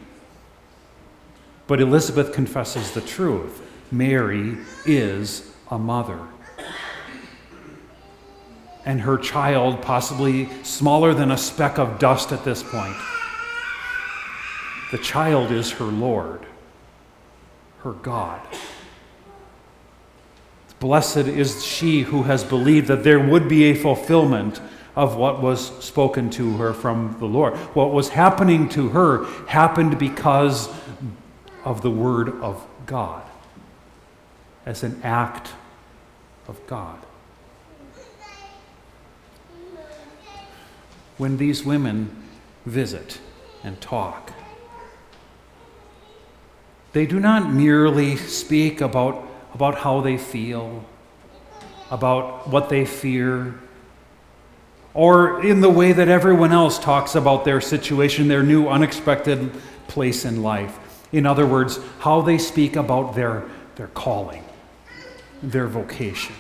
But 1.68 1.82
Elizabeth 1.82 2.34
confesses 2.34 2.92
the 2.92 3.02
truth 3.02 3.62
Mary 3.92 4.58
is 4.86 5.52
a 5.70 5.78
mother. 5.78 6.20
And 8.86 9.02
her 9.02 9.18
child, 9.18 9.82
possibly 9.82 10.48
smaller 10.64 11.14
than 11.14 11.32
a 11.32 11.38
speck 11.38 11.78
of 11.78 12.00
dust 12.00 12.32
at 12.32 12.46
this 12.46 12.64
point, 12.64 12.96
the 14.92 14.98
child 15.00 15.52
is 15.52 15.72
her 15.74 15.86
Lord, 15.86 16.46
her 17.80 17.94
God. 17.94 18.42
Blessed 20.80 21.18
is 21.18 21.66
she 21.66 22.04
who 22.04 22.24
has 22.24 22.44
believed 22.44 22.88
that 22.88 23.04
there 23.04 23.20
would 23.20 23.50
be 23.50 23.66
a 23.66 23.74
fulfillment 23.74 24.62
of 24.96 25.16
what 25.18 25.42
was 25.42 25.68
spoken 25.84 26.30
to 26.32 26.58
her 26.58 26.74
from 26.74 27.18
the 27.20 27.26
Lord. 27.26 27.56
What 27.76 27.92
was 27.92 28.10
happening 28.10 28.70
to 28.70 28.90
her 28.90 29.26
happened 29.48 30.00
because 30.00 30.70
of 31.66 31.82
the 31.82 31.92
Word 31.92 32.30
of 32.42 32.66
God, 32.86 33.24
as 34.66 34.84
an 34.84 35.02
act 35.04 35.52
of 36.48 36.66
God. 36.68 37.00
When 41.18 41.38
these 41.38 41.66
women 41.66 42.24
visit 42.66 43.20
and 43.64 43.80
talk, 43.82 44.32
they 46.94 47.06
do 47.06 47.20
not 47.20 47.52
merely 47.52 48.16
speak 48.16 48.80
about, 48.80 49.28
about 49.54 49.80
how 49.80 50.00
they 50.02 50.18
feel, 50.18 50.86
about 51.92 52.48
what 52.48 52.70
they 52.70 52.86
fear, 52.86 53.60
or 54.96 55.46
in 55.46 55.62
the 55.62 55.70
way 55.70 55.92
that 55.92 56.08
everyone 56.08 56.52
else 56.52 56.80
talks 56.80 57.14
about 57.14 57.46
their 57.46 57.62
situation, 57.62 58.28
their 58.28 58.42
new 58.42 58.68
unexpected 58.68 59.52
place 59.88 60.26
in 60.26 60.42
life. 60.42 60.80
In 61.12 61.28
other 61.28 61.46
words, 61.46 61.80
how 62.00 62.22
they 62.22 62.40
speak 62.40 62.76
about 62.76 63.14
their, 63.14 63.44
their 63.76 63.88
calling, 63.88 64.44
their 65.44 65.68
vocation. 65.68 66.34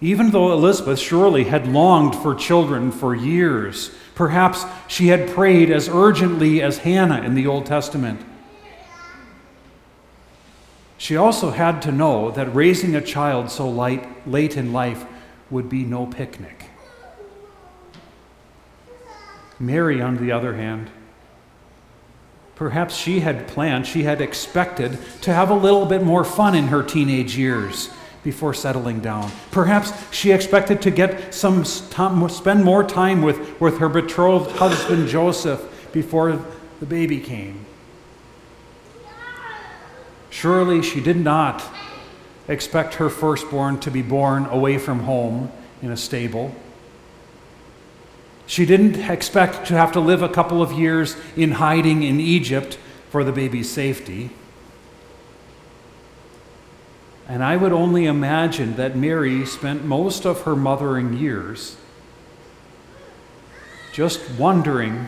Even 0.00 0.30
though 0.30 0.52
Elizabeth 0.52 0.98
surely 0.98 1.44
had 1.44 1.68
longed 1.68 2.16
for 2.16 2.34
children 2.34 2.90
for 2.90 3.14
years, 3.14 3.90
Perhaps 4.20 4.66
she 4.86 5.06
had 5.06 5.30
prayed 5.30 5.70
as 5.70 5.88
urgently 5.88 6.60
as 6.60 6.76
Hannah 6.76 7.22
in 7.22 7.32
the 7.32 7.46
Old 7.46 7.64
Testament. 7.64 8.20
She 10.98 11.16
also 11.16 11.52
had 11.52 11.80
to 11.80 11.90
know 11.90 12.30
that 12.32 12.54
raising 12.54 12.94
a 12.94 13.00
child 13.00 13.50
so 13.50 13.66
light, 13.66 14.28
late 14.28 14.58
in 14.58 14.74
life 14.74 15.06
would 15.50 15.68
be 15.68 15.84
no 15.84 16.06
picnic. 16.06 16.66
Mary, 19.58 20.00
on 20.00 20.16
the 20.16 20.32
other 20.32 20.54
hand, 20.54 20.90
perhaps 22.54 22.96
she 22.96 23.20
had 23.20 23.46
planned, 23.46 23.86
she 23.86 24.04
had 24.04 24.20
expected 24.20 24.98
to 25.20 25.34
have 25.34 25.50
a 25.50 25.54
little 25.54 25.84
bit 25.84 26.02
more 26.02 26.24
fun 26.24 26.54
in 26.54 26.68
her 26.68 26.82
teenage 26.82 27.36
years 27.36 27.90
before 28.22 28.54
settling 28.54 29.00
down. 29.00 29.30
Perhaps 29.50 29.92
she 30.14 30.30
expected 30.30 30.80
to 30.82 30.90
get 30.90 31.34
some 31.34 31.64
time, 31.90 32.26
spend 32.28 32.64
more 32.64 32.84
time 32.84 33.22
with, 33.22 33.60
with 33.60 33.78
her 33.78 33.88
betrothed 33.88 34.52
husband 34.52 35.08
Joseph 35.08 35.90
before 35.92 36.42
the 36.80 36.86
baby 36.86 37.20
came. 37.20 37.64
Surely 40.30 40.82
she 40.82 41.00
did 41.00 41.16
not 41.16 41.62
expect 42.50 42.94
her 42.94 43.08
firstborn 43.08 43.78
to 43.80 43.90
be 43.90 44.02
born 44.02 44.44
away 44.46 44.76
from 44.76 45.00
home 45.00 45.50
in 45.80 45.90
a 45.90 45.96
stable. 45.96 46.54
She 48.46 48.66
didn't 48.66 48.96
expect 48.96 49.68
to 49.68 49.74
have 49.74 49.92
to 49.92 50.00
live 50.00 50.22
a 50.22 50.28
couple 50.28 50.60
of 50.60 50.72
years 50.72 51.16
in 51.36 51.52
hiding 51.52 52.02
in 52.02 52.18
Egypt 52.18 52.76
for 53.08 53.22
the 53.22 53.30
baby's 53.30 53.70
safety. 53.70 54.30
And 57.28 57.44
I 57.44 57.56
would 57.56 57.72
only 57.72 58.06
imagine 58.06 58.74
that 58.74 58.96
Mary 58.96 59.46
spent 59.46 59.84
most 59.84 60.26
of 60.26 60.42
her 60.42 60.56
mothering 60.56 61.16
years 61.16 61.76
just 63.92 64.28
wondering 64.32 65.06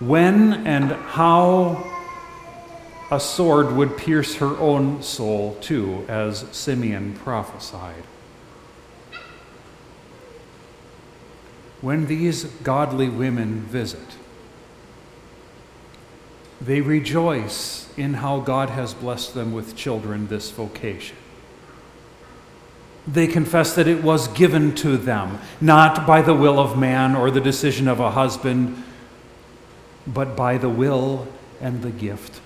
when 0.00 0.66
and 0.66 0.90
how 0.90 1.95
a 3.10 3.20
sword 3.20 3.72
would 3.72 3.96
pierce 3.96 4.36
her 4.36 4.56
own 4.58 5.02
soul, 5.02 5.56
too, 5.60 6.04
as 6.08 6.44
Simeon 6.50 7.14
prophesied. 7.14 8.02
When 11.80 12.06
these 12.06 12.44
godly 12.44 13.08
women 13.08 13.60
visit, 13.60 14.16
they 16.60 16.80
rejoice 16.80 17.88
in 17.96 18.14
how 18.14 18.40
God 18.40 18.70
has 18.70 18.94
blessed 18.94 19.34
them 19.34 19.52
with 19.52 19.76
children 19.76 20.26
this 20.26 20.50
vocation. 20.50 21.16
They 23.06 23.28
confess 23.28 23.74
that 23.76 23.86
it 23.86 24.02
was 24.02 24.26
given 24.28 24.74
to 24.76 24.96
them, 24.96 25.38
not 25.60 26.08
by 26.08 26.22
the 26.22 26.34
will 26.34 26.58
of 26.58 26.76
man 26.76 27.14
or 27.14 27.30
the 27.30 27.40
decision 27.40 27.86
of 27.86 28.00
a 28.00 28.10
husband, 28.10 28.82
but 30.08 30.34
by 30.34 30.58
the 30.58 30.68
will 30.68 31.28
and 31.60 31.82
the 31.82 31.90
gift 31.90 32.40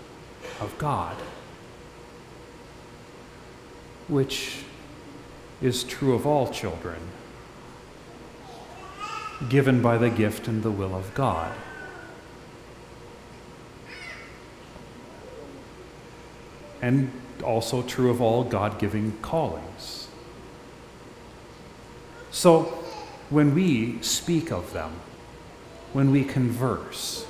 of 0.61 0.77
God, 0.79 1.17
which 4.09 4.65
is 5.63 5.85
true 5.85 6.15
of 6.15 6.27
all 6.27 6.49
children, 6.51 7.01
given 9.49 9.81
by 9.83 9.99
the 9.99 10.11
gift 10.11 10.49
and 10.49 10.63
the 10.63 10.71
will 10.71 10.95
of 10.95 11.15
God. 11.15 11.53
and 16.83 17.11
also 17.43 17.83
true 17.83 18.11
of 18.11 18.21
all 18.21 18.45
God 18.45 18.79
giving 18.79 19.13
callings. 19.23 20.09
So, 22.31 22.63
when 23.29 23.55
we 23.55 24.01
speak 24.03 24.51
of 24.51 24.73
them, 24.73 24.93
when 25.93 26.11
we 26.11 26.25
converse, 26.25 27.27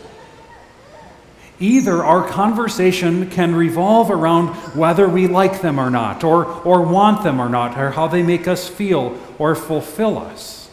either 1.61 2.03
our 2.03 2.27
conversation 2.27 3.31
can 3.31 3.55
revolve 3.55 4.11
around 4.11 4.49
whether 4.75 5.09
we 5.09 5.27
like 5.27 5.61
them 5.61 5.79
or 5.79 5.91
not, 5.91 6.25
or, 6.25 6.47
or 6.47 6.83
want 6.83 7.23
them 7.23 7.41
or 7.41 7.49
not, 7.49 7.79
or 7.79 7.91
how 7.91 8.09
they 8.09 8.23
make 8.23 8.49
us 8.49 8.67
feel 8.67 9.19
or 9.39 9.55
fulfill 9.55 10.19
us, 10.19 10.71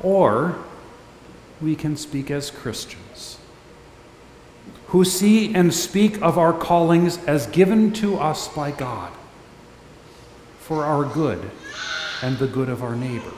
or 0.00 0.56
we 1.60 1.74
can 1.74 1.96
speak 1.96 2.30
as 2.30 2.50
Christians 2.50 3.38
who 4.94 5.04
see 5.04 5.52
and 5.56 5.74
speak 5.74 6.22
of 6.22 6.38
our 6.38 6.52
callings 6.52 7.18
as 7.24 7.48
given 7.48 7.92
to 7.92 8.16
us 8.16 8.46
by 8.46 8.70
God 8.70 9.12
for 10.60 10.84
our 10.84 11.04
good 11.04 11.50
and 12.22 12.38
the 12.38 12.46
good 12.46 12.68
of 12.68 12.80
our 12.80 12.94
neighbor, 12.94 13.32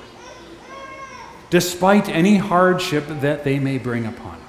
despite 1.48 2.10
any 2.10 2.36
hardship 2.36 3.06
that 3.08 3.42
they 3.44 3.58
may 3.58 3.78
bring 3.78 4.04
upon 4.04 4.34
us. 4.34 4.45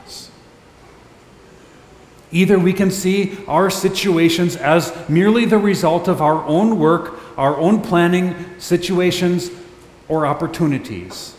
Either 2.31 2.59
we 2.59 2.73
can 2.73 2.91
see 2.91 3.37
our 3.47 3.69
situations 3.69 4.55
as 4.55 4.93
merely 5.07 5.45
the 5.45 5.57
result 5.57 6.07
of 6.07 6.21
our 6.21 6.43
own 6.45 6.77
work, 6.77 7.19
our 7.37 7.57
own 7.57 7.81
planning, 7.81 8.35
situations, 8.59 9.49
or 10.09 10.25
opportunities. 10.25 11.35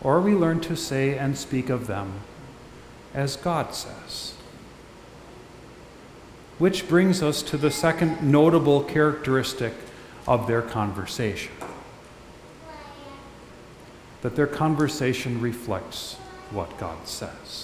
Or 0.00 0.20
we 0.20 0.34
learn 0.34 0.60
to 0.60 0.76
say 0.76 1.16
and 1.18 1.36
speak 1.36 1.70
of 1.70 1.86
them 1.86 2.12
as 3.14 3.36
God 3.36 3.74
says. 3.74 4.34
Which 6.58 6.88
brings 6.88 7.22
us 7.22 7.42
to 7.42 7.56
the 7.56 7.70
second 7.70 8.22
notable 8.22 8.84
characteristic 8.84 9.72
of 10.26 10.46
their 10.46 10.62
conversation 10.62 11.52
that 14.24 14.36
their 14.36 14.46
conversation 14.46 15.38
reflects 15.38 16.14
what 16.50 16.78
God 16.78 17.06
says. 17.06 17.63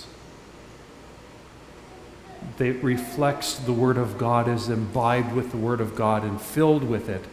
It 2.58 2.82
reflects 2.82 3.54
the 3.54 3.72
Word 3.72 3.96
of 3.96 4.18
God, 4.18 4.48
is 4.48 4.68
imbibed 4.68 5.32
with 5.32 5.50
the 5.50 5.56
Word 5.56 5.80
of 5.80 5.94
God 5.94 6.24
and 6.24 6.40
filled 6.40 6.84
with 6.84 7.08
it, 7.08 7.24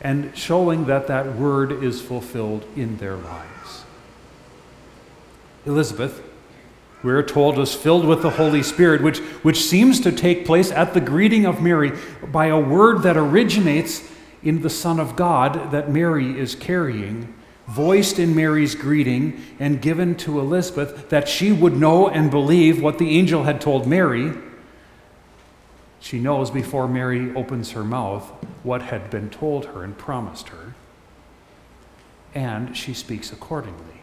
and 0.00 0.36
showing 0.36 0.86
that 0.86 1.06
that 1.06 1.36
Word 1.36 1.72
is 1.82 2.00
fulfilled 2.02 2.66
in 2.76 2.98
their 2.98 3.16
lives. 3.16 3.84
Elizabeth, 5.64 6.22
we 7.02 7.12
are 7.12 7.22
told, 7.22 7.56
was 7.56 7.74
filled 7.74 8.06
with 8.06 8.22
the 8.22 8.30
Holy 8.30 8.62
Spirit, 8.62 9.02
which, 9.02 9.18
which 9.18 9.62
seems 9.62 10.00
to 10.00 10.12
take 10.12 10.46
place 10.46 10.70
at 10.70 10.94
the 10.94 11.00
greeting 11.00 11.46
of 11.46 11.62
Mary 11.62 11.92
by 12.32 12.46
a 12.46 12.58
word 12.58 13.02
that 13.02 13.16
originates 13.16 14.08
in 14.42 14.62
the 14.62 14.70
Son 14.70 14.98
of 14.98 15.16
God 15.16 15.70
that 15.72 15.90
Mary 15.90 16.38
is 16.38 16.54
carrying 16.54 17.34
voiced 17.66 18.18
in 18.18 18.34
Mary's 18.34 18.74
greeting 18.74 19.42
and 19.58 19.82
given 19.82 20.14
to 20.14 20.38
Elizabeth 20.38 21.08
that 21.08 21.28
she 21.28 21.52
would 21.52 21.76
know 21.76 22.08
and 22.08 22.30
believe 22.30 22.80
what 22.80 22.98
the 22.98 23.18
angel 23.18 23.44
had 23.44 23.60
told 23.60 23.86
Mary. 23.86 24.32
She 26.00 26.18
knows 26.18 26.50
before 26.50 26.86
Mary 26.86 27.34
opens 27.34 27.72
her 27.72 27.84
mouth 27.84 28.30
what 28.62 28.82
had 28.82 29.10
been 29.10 29.30
told 29.30 29.66
her 29.66 29.82
and 29.82 29.96
promised 29.96 30.50
her, 30.50 30.74
and 32.34 32.76
she 32.76 32.94
speaks 32.94 33.32
accordingly. 33.32 34.00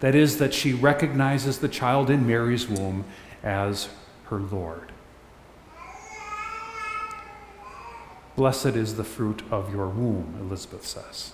That 0.00 0.14
is, 0.14 0.38
that 0.38 0.52
she 0.52 0.72
recognizes 0.72 1.58
the 1.58 1.68
child 1.68 2.10
in 2.10 2.26
Mary's 2.26 2.68
womb 2.68 3.04
as 3.42 3.88
her 4.24 4.38
Lord. 4.38 4.92
Blessed 8.34 8.66
is 8.76 8.96
the 8.96 9.04
fruit 9.04 9.42
of 9.50 9.72
your 9.72 9.88
womb, 9.88 10.36
Elizabeth 10.40 10.84
says 10.84 11.32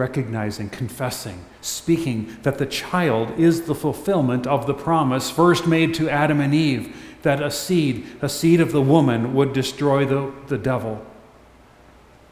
recognizing, 0.00 0.70
confessing, 0.70 1.44
speaking 1.60 2.38
that 2.42 2.56
the 2.56 2.64
child 2.64 3.38
is 3.38 3.62
the 3.62 3.74
fulfillment 3.74 4.46
of 4.46 4.66
the 4.66 4.72
promise 4.72 5.30
first 5.30 5.66
made 5.66 5.92
to 5.92 6.08
Adam 6.08 6.40
and 6.40 6.54
Eve 6.54 6.96
that 7.20 7.42
a 7.42 7.50
seed, 7.50 8.06
a 8.22 8.28
seed 8.28 8.62
of 8.62 8.72
the 8.72 8.80
woman, 8.80 9.34
would 9.34 9.52
destroy 9.52 10.06
the, 10.06 10.32
the 10.46 10.56
devil. 10.56 11.04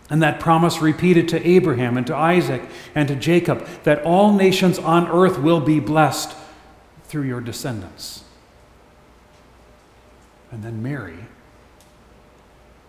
And 0.09 0.23
that 0.23 0.41
promise 0.41 0.81
repeated 0.81 1.29
to 1.29 1.47
Abraham 1.47 1.99
and 1.99 2.07
to 2.07 2.17
Isaac 2.17 2.63
and 2.95 3.07
to 3.09 3.15
Jacob 3.15 3.67
that 3.85 4.03
all 4.03 4.33
nations 4.33 4.79
on 4.79 5.07
earth 5.07 5.39
will 5.39 5.61
be 5.61 5.79
blessed 5.79 6.35
through 7.05 7.25
your 7.25 7.43
descendants. 7.43 8.25
And 10.51 10.63
then 10.63 10.83
Mary, 10.83 11.27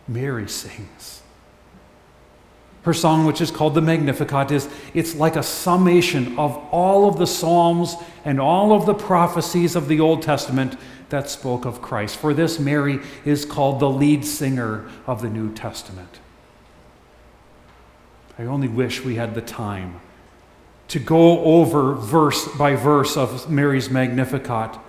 Mary 0.08 0.48
sings 0.62 1.22
her 2.90 2.94
song, 2.96 3.24
which 3.24 3.40
is 3.40 3.52
called 3.52 3.76
the 3.76 3.82
Magnificat, 3.82 4.50
is 4.50 4.68
it's 4.96 5.14
like 5.14 5.36
a 5.36 5.44
summation 5.44 6.40
of 6.40 6.58
all 6.72 7.08
of 7.08 7.20
the 7.20 7.28
Psalms 7.28 7.96
and 8.26 8.40
all 8.40 8.74
of 8.74 8.88
the 8.88 8.96
prophecies 8.96 9.76
of 9.76 9.88
the 9.88 10.00
Old 10.00 10.24
Testament 10.24 10.76
that 11.10 11.30
spoke 11.30 11.66
of 11.66 11.84
Christ. 11.84 12.18
For 12.18 12.34
this, 12.34 12.58
Mary 12.58 13.00
is 13.26 13.46
called 13.46 13.80
the 13.80 13.90
lead 13.90 14.26
singer 14.26 14.90
of 15.06 15.22
the 15.22 15.30
New 15.30 15.54
Testament. 15.54 16.20
I 18.40 18.46
only 18.46 18.68
wish 18.68 19.04
we 19.04 19.16
had 19.16 19.36
the 19.36 19.42
time 19.42 20.02
to 20.88 20.98
go 20.98 21.42
over 21.42 21.94
verse 21.94 22.48
by 22.58 22.74
verse 22.74 23.16
of 23.16 23.52
Mary's 23.52 23.92
Magnificat 23.92 24.80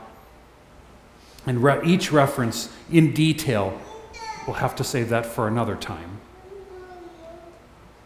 and 1.46 1.62
re- 1.62 1.80
each 1.84 2.12
reference 2.12 2.74
in 2.90 3.12
detail. 3.12 3.78
We'll 4.46 4.56
have 4.56 4.74
to 4.76 4.84
save 4.84 5.10
that 5.10 5.26
for 5.26 5.46
another 5.46 5.76
time. 5.76 6.19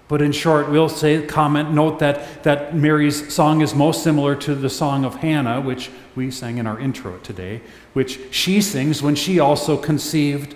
But 0.07 0.21
in 0.21 0.33
short, 0.33 0.69
we'll 0.69 0.91
say, 0.91 1.25
comment, 1.27 1.73
note 1.73 1.99
that, 2.01 2.43
that 2.43 2.77
Mary's 2.77 3.33
song 3.33 3.63
is 3.63 3.75
most 3.75 4.03
similar 4.03 4.37
to 4.37 4.55
the 4.55 4.69
song 4.69 5.05
of 5.05 5.17
Hannah, 5.17 5.61
which 5.61 5.91
we 6.15 6.31
sang 6.31 6.59
in 6.59 6.67
our 6.67 6.79
intro 6.79 7.19
today, 7.19 7.63
which 7.95 8.19
she 8.31 8.61
sings 8.61 9.03
when 9.03 9.15
she 9.15 9.39
also 9.39 9.79
conceived 9.79 10.55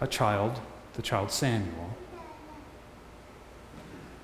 a 0.00 0.08
child, 0.08 0.60
the 0.94 1.02
child 1.02 1.30
Samuel. 1.30 1.96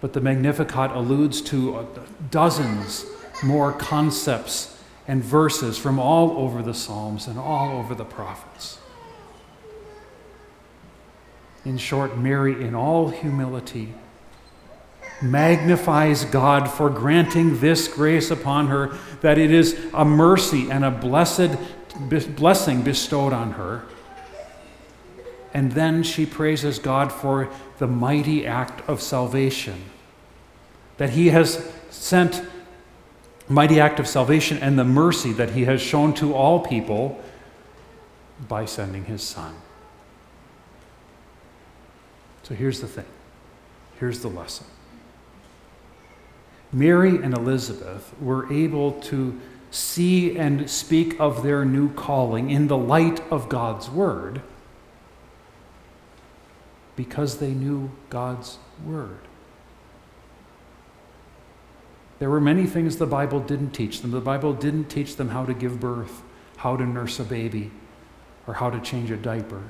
But 0.01 0.15
the 0.15 0.21
Magnificat 0.21 0.91
alludes 0.91 1.41
to 1.43 1.77
uh, 1.77 1.87
dozens 2.31 3.07
more 3.45 3.73
concepts 3.73 4.83
and 5.07 5.23
verses 5.23 5.79
from 5.79 5.99
all 6.01 6.39
over 6.39 6.63
the 6.63 6.75
Psalms 6.75 7.29
and 7.29 7.39
all 7.39 7.79
over 7.79 7.95
the 7.95 8.05
prophets. 8.05 8.79
In 11.65 11.79
short, 11.79 12.19
Mary, 12.19 12.65
in 12.65 12.75
all 12.75 13.09
humility, 13.09 13.95
magnifies 15.23 16.25
God 16.25 16.69
for 16.69 16.91
granting 16.91 17.61
this 17.61 17.89
grace 17.89 18.31
upon 18.31 18.69
her, 18.69 18.97
that 19.21 19.39
it 19.39 19.51
is 19.51 19.79
a 19.95 20.05
mercy 20.05 20.71
and 20.71 20.85
a 20.85 20.91
blessed 20.91 21.57
blessing 22.37 22.83
bestowed 22.83 23.33
on 23.33 23.53
her. 23.53 23.85
And 25.55 25.73
then 25.73 26.03
she 26.03 26.27
praises 26.27 26.79
God 26.79 27.11
for 27.11 27.51
the 27.79 27.87
mighty 27.87 28.47
act 28.47 28.87
of 28.89 29.01
salvation. 29.01 29.85
That 30.99 31.11
he 31.11 31.29
has 31.29 31.73
sent 31.89 32.43
mighty 33.49 33.81
act 33.81 33.99
of 33.99 34.07
salvation 34.07 34.59
and 34.59 34.79
the 34.79 34.85
mercy 34.85 35.33
that 35.33 35.51
he 35.51 35.65
has 35.65 35.81
shown 35.81 36.13
to 36.15 36.35
all 36.35 36.61
people 36.61 37.23
by 38.49 38.67
sending 38.67 39.05
his 39.07 39.23
son. 39.23 39.55
So 42.43 42.55
here's 42.55 42.81
the 42.81 42.89
thing. 42.89 43.07
Here's 43.99 44.21
the 44.21 44.29
lesson. 44.29 44.67
Mary 46.73 47.17
and 47.17 47.37
Elizabeth 47.37 48.13
were 48.21 48.53
able 48.53 48.93
to 48.93 49.41
see 49.71 50.37
and 50.37 50.69
speak 50.71 51.19
of 51.21 51.43
their 51.43 51.65
new 51.65 51.93
calling 51.93 52.51
in 52.51 52.69
the 52.69 52.77
light 52.77 53.21
of 53.31 53.49
God's 53.49 53.91
Word 53.91 54.41
because 56.97 57.39
they 57.39 57.53
knew 57.53 57.91
God's 58.11 58.59
Word. 58.85 59.19
There 62.19 62.31
were 62.31 62.41
many 62.41 62.67
things 62.67 62.97
the 62.97 63.07
Bible 63.07 63.41
didn't 63.41 63.73
teach 63.73 64.01
them. 64.01 64.11
The 64.11 64.21
Bible 64.21 64.55
didn't 64.55 64.87
teach 64.87 65.17
them 65.17 65.29
how 65.29 65.45
to 65.45 65.53
give 65.53 65.79
birth, 65.79 66.23
how 66.57 66.77
to 66.77 66.87
nurse 66.87 67.21
a 67.21 67.25
baby, 67.25 67.71
or 68.47 68.55
how 68.55 68.71
to 68.71 68.81
change 68.81 69.11
a 69.11 69.17
diaper. 69.17 69.63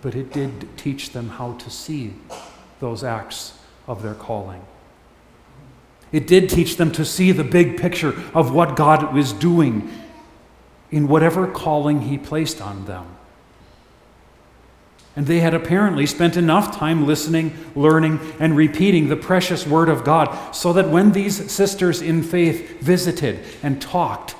But 0.00 0.16
it 0.16 0.32
did 0.32 0.76
teach 0.76 1.10
them 1.10 1.28
how 1.28 1.52
to 1.54 1.70
see 1.70 2.14
those 2.80 3.04
acts 3.04 3.58
of 3.86 4.02
their 4.02 4.14
calling. 4.14 4.64
It 6.12 6.26
did 6.26 6.50
teach 6.50 6.76
them 6.76 6.92
to 6.92 7.04
see 7.04 7.32
the 7.32 7.44
big 7.44 7.80
picture 7.80 8.14
of 8.34 8.52
what 8.52 8.76
God 8.76 9.14
was 9.14 9.32
doing 9.32 9.90
in 10.90 11.08
whatever 11.08 11.46
calling 11.46 12.02
He 12.02 12.18
placed 12.18 12.60
on 12.60 12.84
them. 12.84 13.06
And 15.16 15.26
they 15.26 15.40
had 15.40 15.52
apparently 15.52 16.06
spent 16.06 16.36
enough 16.36 16.76
time 16.76 17.06
listening, 17.06 17.54
learning, 17.74 18.20
and 18.38 18.56
repeating 18.56 19.08
the 19.08 19.16
precious 19.16 19.66
Word 19.66 19.88
of 19.88 20.04
God 20.04 20.54
so 20.54 20.72
that 20.72 20.88
when 20.88 21.12
these 21.12 21.50
sisters 21.50 22.00
in 22.00 22.22
faith 22.22 22.80
visited 22.80 23.40
and 23.62 23.80
talked, 23.80 24.36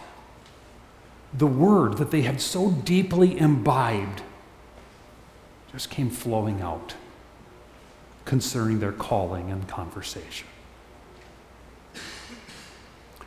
the 1.33 1.47
Word 1.47 1.99
that 1.99 2.11
they 2.11 2.23
had 2.23 2.41
so 2.41 2.71
deeply 2.71 3.39
imbibed 3.39 4.23
just 5.73 5.89
came 5.89 6.11
flowing 6.11 6.61
out 6.61 6.95
concerning 8.25 8.81
their 8.81 8.93
calling 8.93 9.51
and 9.51 9.67
conversation. 9.69 10.47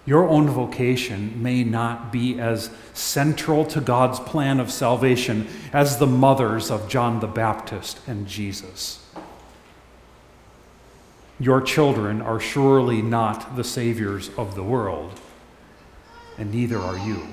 Your 0.05 0.29
own 0.29 0.47
vocation 0.47 1.41
may 1.41 1.63
not 1.63 2.11
be 2.11 2.39
as 2.39 2.69
central 2.93 3.65
to 3.65 3.81
God's 3.81 4.19
plan 4.19 4.59
of 4.59 4.71
salvation 4.71 5.47
as 5.73 5.97
the 5.97 6.05
mothers 6.05 6.69
of 6.69 6.87
John 6.87 7.19
the 7.21 7.27
Baptist 7.27 7.99
and 8.07 8.27
Jesus. 8.27 9.03
Your 11.39 11.59
children 11.59 12.21
are 12.21 12.39
surely 12.39 13.01
not 13.01 13.55
the 13.55 13.63
saviors 13.63 14.29
of 14.37 14.55
the 14.55 14.63
world, 14.63 15.19
and 16.37 16.53
neither 16.53 16.77
are 16.77 16.97
you. 16.97 17.27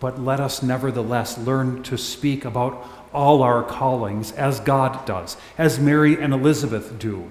But 0.00 0.18
let 0.18 0.40
us 0.40 0.62
nevertheless 0.62 1.36
learn 1.36 1.82
to 1.84 1.98
speak 1.98 2.46
about 2.46 2.82
all 3.12 3.42
our 3.42 3.62
callings 3.62 4.32
as 4.32 4.60
God 4.60 5.04
does, 5.04 5.36
as 5.58 5.80
Mary 5.80 6.20
and 6.20 6.32
Elizabeth 6.32 6.98
do, 6.98 7.30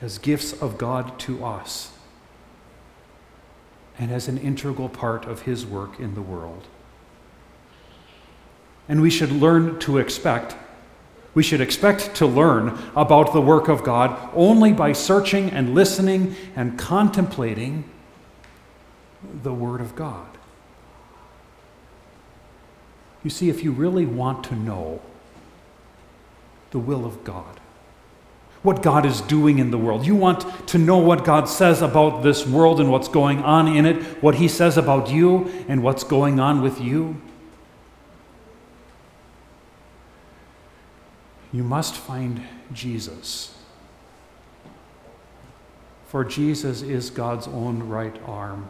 as 0.00 0.18
gifts 0.18 0.52
of 0.52 0.78
God 0.78 1.18
to 1.20 1.44
us, 1.44 1.92
and 3.98 4.10
as 4.10 4.28
an 4.28 4.38
integral 4.38 4.88
part 4.88 5.26
of 5.26 5.42
His 5.42 5.66
work 5.66 5.98
in 5.98 6.14
the 6.14 6.22
world. 6.22 6.66
And 8.88 9.02
we 9.02 9.10
should 9.10 9.30
learn 9.30 9.78
to 9.80 9.98
expect, 9.98 10.56
we 11.34 11.42
should 11.42 11.60
expect 11.60 12.14
to 12.16 12.26
learn 12.26 12.78
about 12.96 13.32
the 13.32 13.40
work 13.40 13.68
of 13.68 13.84
God 13.84 14.30
only 14.34 14.72
by 14.72 14.92
searching 14.92 15.50
and 15.50 15.74
listening 15.74 16.34
and 16.56 16.78
contemplating 16.78 17.84
the 19.42 19.52
Word 19.52 19.80
of 19.80 19.94
God. 19.94 20.29
You 23.22 23.30
see, 23.30 23.50
if 23.50 23.62
you 23.62 23.72
really 23.72 24.06
want 24.06 24.44
to 24.44 24.54
know 24.54 25.00
the 26.70 26.78
will 26.78 27.04
of 27.04 27.24
God, 27.24 27.60
what 28.62 28.82
God 28.82 29.06
is 29.06 29.20
doing 29.22 29.58
in 29.58 29.70
the 29.70 29.78
world, 29.78 30.06
you 30.06 30.14
want 30.14 30.68
to 30.68 30.78
know 30.78 30.98
what 30.98 31.24
God 31.24 31.48
says 31.48 31.82
about 31.82 32.22
this 32.22 32.46
world 32.46 32.80
and 32.80 32.90
what's 32.90 33.08
going 33.08 33.38
on 33.42 33.68
in 33.68 33.86
it, 33.86 34.22
what 34.22 34.36
He 34.36 34.48
says 34.48 34.76
about 34.76 35.10
you 35.10 35.50
and 35.68 35.82
what's 35.82 36.04
going 36.04 36.38
on 36.38 36.62
with 36.62 36.80
you, 36.80 37.20
you 41.52 41.62
must 41.62 41.94
find 41.94 42.42
Jesus. 42.72 43.54
For 46.06 46.24
Jesus 46.24 46.82
is 46.82 47.10
God's 47.10 47.46
own 47.48 47.88
right 47.88 48.16
arm. 48.26 48.68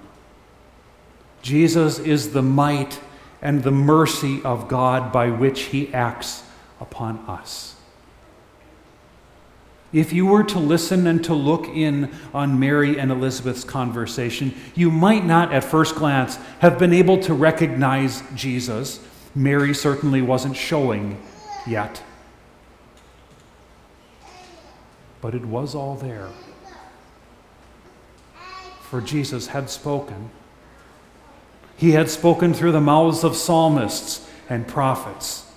Jesus 1.43 1.99
is 1.99 2.33
the 2.33 2.43
might 2.43 3.01
and 3.43 3.63
the 3.63 3.71
mercy 3.71 4.43
of 4.43 4.69
God 4.69 5.13
by 5.13 5.31
which 5.31 5.63
he 5.63 5.93
acts 5.95 6.45
upon 6.81 7.19
us. 7.29 7.77
If 9.93 10.13
you 10.13 10.27
were 10.27 10.45
to 10.45 10.59
listen 10.59 11.07
and 11.07 11.23
to 11.25 11.35
look 11.35 11.67
in 11.67 12.13
on 12.33 12.61
Mary 12.61 12.99
and 12.99 13.11
Elizabeth's 13.11 13.65
conversation, 13.65 14.55
you 14.77 14.91
might 14.91 15.25
not 15.25 15.53
at 15.53 15.65
first 15.65 15.97
glance 15.97 16.37
have 16.61 16.79
been 16.79 16.93
able 16.93 17.19
to 17.23 17.35
recognize 17.35 18.23
Jesus. 18.35 19.01
Mary 19.35 19.75
certainly 19.75 20.23
wasn't 20.23 20.57
showing 20.57 21.21
yet. 21.67 22.03
But 25.21 25.35
it 25.35 25.45
was 25.45 25.75
all 25.75 25.97
there. 25.97 26.29
For 28.83 29.01
Jesus 29.01 29.49
had 29.49 29.71
spoken 29.71 30.31
he 31.81 31.93
had 31.93 32.11
spoken 32.11 32.53
through 32.53 32.73
the 32.73 32.81
mouths 32.81 33.25
of 33.25 33.35
psalmists 33.35 34.29
and 34.51 34.69
prophets. 34.69 35.51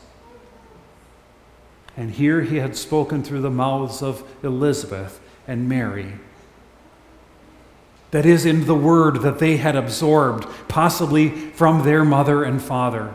And 1.97 2.11
here 2.11 2.43
he 2.43 2.57
had 2.57 2.77
spoken 2.77 3.23
through 3.25 3.41
the 3.41 3.51
mouths 3.51 4.01
of 4.01 4.23
Elizabeth 4.41 5.19
and 5.49 5.67
Mary. 5.67 6.13
That 8.11 8.25
is, 8.25 8.45
in 8.45 8.67
the 8.67 8.73
word 8.73 9.17
that 9.23 9.39
they 9.39 9.57
had 9.57 9.75
absorbed, 9.75 10.47
possibly 10.69 11.27
from 11.27 11.83
their 11.83 12.05
mother 12.05 12.45
and 12.45 12.61
father. 12.61 13.13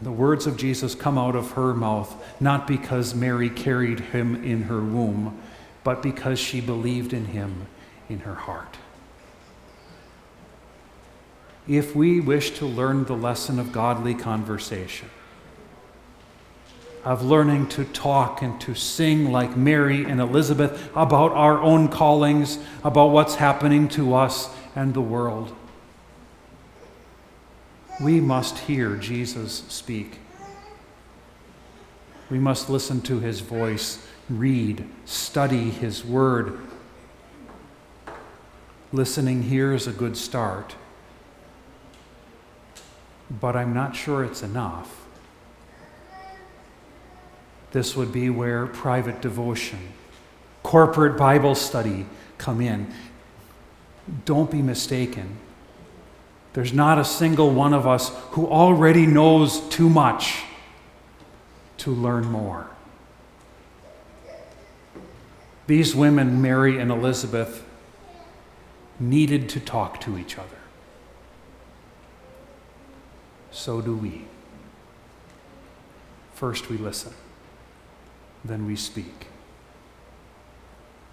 The 0.00 0.12
words 0.12 0.46
of 0.46 0.56
Jesus 0.56 0.94
come 0.94 1.18
out 1.18 1.36
of 1.36 1.50
her 1.50 1.74
mouth, 1.74 2.16
not 2.40 2.66
because 2.66 3.14
Mary 3.14 3.50
carried 3.50 4.00
him 4.00 4.42
in 4.42 4.62
her 4.62 4.80
womb, 4.80 5.38
but 5.84 6.02
because 6.02 6.38
she 6.38 6.62
believed 6.62 7.12
in 7.12 7.26
him 7.26 7.66
in 8.08 8.20
her 8.20 8.36
heart 8.36 8.78
if 11.70 11.94
we 11.94 12.18
wish 12.18 12.50
to 12.50 12.66
learn 12.66 13.04
the 13.04 13.14
lesson 13.14 13.60
of 13.60 13.70
godly 13.70 14.12
conversation, 14.12 15.08
of 17.04 17.24
learning 17.24 17.68
to 17.68 17.84
talk 17.84 18.42
and 18.42 18.60
to 18.60 18.74
sing 18.74 19.30
like 19.30 19.56
Mary 19.56 20.04
and 20.04 20.20
Elizabeth 20.20 20.90
about 20.96 21.30
our 21.30 21.62
own 21.62 21.86
callings, 21.86 22.58
about 22.82 23.12
what's 23.12 23.36
happening 23.36 23.86
to 23.88 24.16
us 24.16 24.52
and 24.74 24.94
the 24.94 25.00
world. 25.00 25.54
We 28.00 28.20
must 28.20 28.58
hear 28.58 28.96
Jesus 28.96 29.62
speak. 29.68 30.18
We 32.28 32.40
must 32.40 32.68
listen 32.68 33.00
to 33.02 33.20
his 33.20 33.40
voice, 33.40 34.04
read, 34.28 34.88
study 35.04 35.70
his 35.70 36.04
word. 36.04 36.58
Listening 38.92 39.44
here 39.44 39.72
is 39.72 39.86
a 39.86 39.92
good 39.92 40.16
start 40.16 40.74
but 43.38 43.54
I'm 43.54 43.72
not 43.72 43.94
sure 43.94 44.24
it's 44.24 44.42
enough. 44.42 45.06
This 47.72 47.94
would 47.94 48.10
be 48.10 48.30
where 48.30 48.66
private 48.66 49.20
devotion, 49.20 49.92
corporate 50.62 51.16
Bible 51.16 51.54
study 51.54 52.06
come 52.38 52.60
in. 52.60 52.92
Don't 54.24 54.50
be 54.50 54.60
mistaken. 54.60 55.36
There's 56.52 56.72
not 56.72 56.98
a 56.98 57.04
single 57.04 57.52
one 57.52 57.72
of 57.72 57.86
us 57.86 58.10
who 58.30 58.48
already 58.48 59.06
knows 59.06 59.60
too 59.68 59.88
much 59.88 60.42
to 61.78 61.92
learn 61.92 62.26
more. 62.26 62.66
These 65.68 65.94
women, 65.94 66.42
Mary 66.42 66.78
and 66.80 66.90
Elizabeth, 66.90 67.64
needed 68.98 69.48
to 69.50 69.60
talk 69.60 70.00
to 70.00 70.18
each 70.18 70.36
other 70.36 70.59
so 73.60 73.82
do 73.82 73.94
we. 73.94 74.24
First 76.34 76.70
we 76.70 76.78
listen, 76.78 77.12
then 78.42 78.66
we 78.66 78.74
speak. 78.74 79.26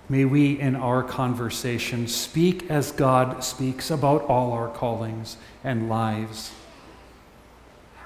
May 0.07 0.23
we, 0.23 0.57
in 0.57 0.77
our 0.77 1.03
conversation, 1.03 2.07
speak 2.07 2.71
as 2.71 2.93
God 2.93 3.43
speaks 3.43 3.91
about 3.91 4.21
all 4.23 4.53
our 4.53 4.69
callings 4.69 5.35
and 5.65 5.89
lives. 5.89 6.53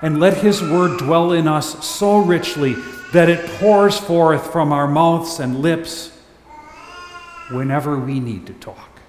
And 0.02 0.20
let 0.20 0.38
His 0.38 0.64
word 0.64 0.98
dwell 0.98 1.32
in 1.32 1.48
us 1.48 1.86
so 1.86 2.18
richly 2.18 2.74
that 3.14 3.30
it 3.30 3.46
pours 3.60 4.00
forth 4.00 4.52
from 4.52 4.72
our 4.72 4.88
mouths 4.88 5.40
and 5.40 5.60
lips 5.60 6.18
whenever 7.52 8.00
we 8.00 8.20
need 8.20 8.48
to 8.48 8.54
talk. 8.54 9.00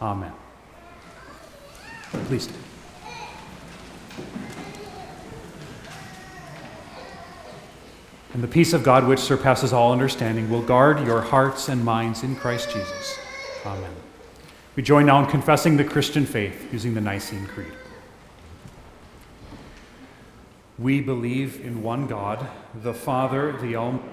Amen. 0.00 0.32
Please. 2.28 2.48
And 8.34 8.42
the 8.42 8.48
peace 8.48 8.72
of 8.72 8.82
God, 8.82 9.06
which 9.06 9.20
surpasses 9.20 9.72
all 9.72 9.92
understanding, 9.92 10.50
will 10.50 10.60
guard 10.60 11.06
your 11.06 11.20
hearts 11.20 11.68
and 11.68 11.84
minds 11.84 12.24
in 12.24 12.34
Christ 12.34 12.70
Jesus. 12.70 13.18
Amen. 13.64 13.92
We 14.74 14.82
join 14.82 15.06
now 15.06 15.22
in 15.22 15.30
confessing 15.30 15.76
the 15.76 15.84
Christian 15.84 16.26
faith 16.26 16.72
using 16.72 16.94
the 16.94 17.00
Nicene 17.00 17.46
Creed. 17.46 17.72
We 20.76 21.00
believe 21.00 21.64
in 21.64 21.84
one 21.84 22.08
God, 22.08 22.44
the 22.74 22.92
Father, 22.92 23.52
the 23.52 23.76
Almighty 23.76 24.04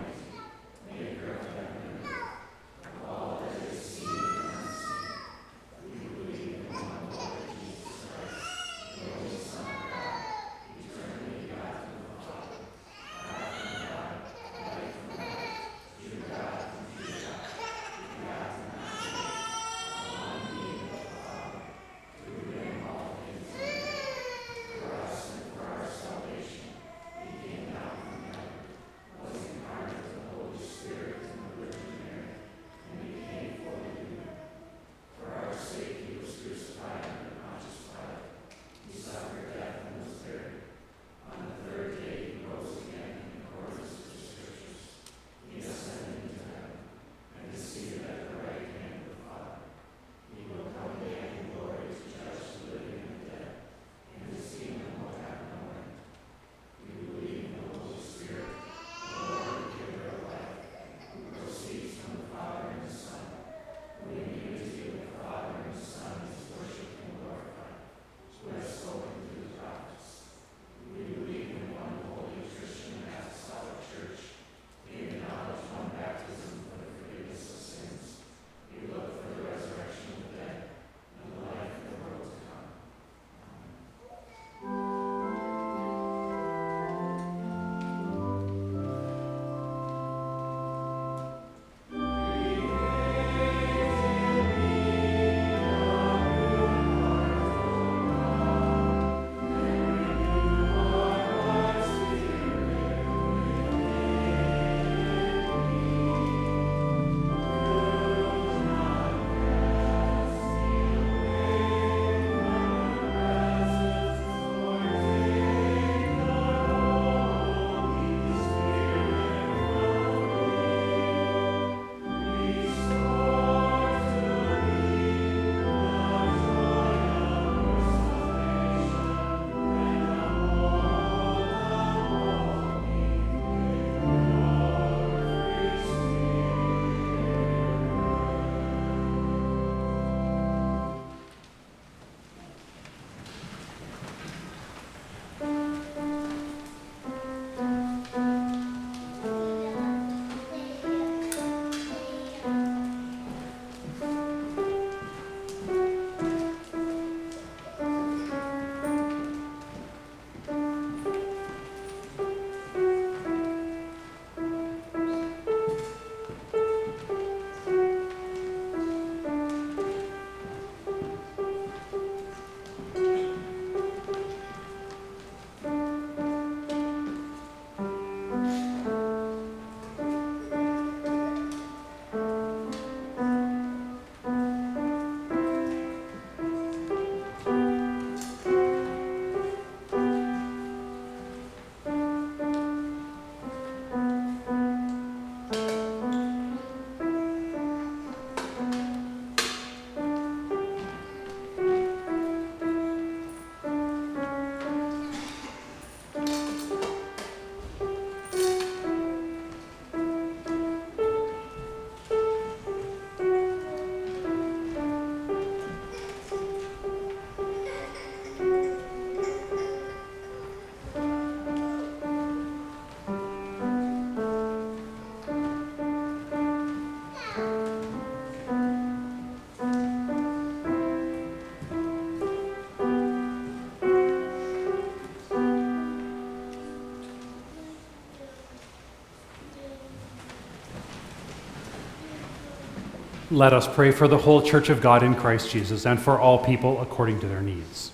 Let 243.31 243.53
us 243.53 243.65
pray 243.65 243.91
for 243.91 244.09
the 244.09 244.17
whole 244.17 244.41
Church 244.41 244.69
of 244.69 244.81
God 244.81 245.03
in 245.03 245.15
Christ 245.15 245.49
Jesus 245.49 245.85
and 245.85 245.97
for 245.97 246.19
all 246.19 246.37
people 246.37 246.81
according 246.81 247.21
to 247.21 247.27
their 247.27 247.41
needs. 247.41 247.93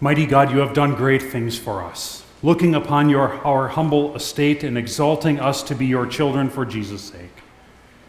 Mighty 0.00 0.24
God, 0.24 0.50
you 0.50 0.60
have 0.60 0.72
done 0.72 0.94
great 0.94 1.22
things 1.22 1.58
for 1.58 1.84
us, 1.84 2.24
looking 2.42 2.74
upon 2.74 3.10
your, 3.10 3.34
our 3.46 3.68
humble 3.68 4.16
estate 4.16 4.64
and 4.64 4.78
exalting 4.78 5.38
us 5.38 5.62
to 5.64 5.74
be 5.74 5.84
your 5.84 6.06
children 6.06 6.48
for 6.48 6.64
Jesus' 6.64 7.02
sake. 7.04 7.42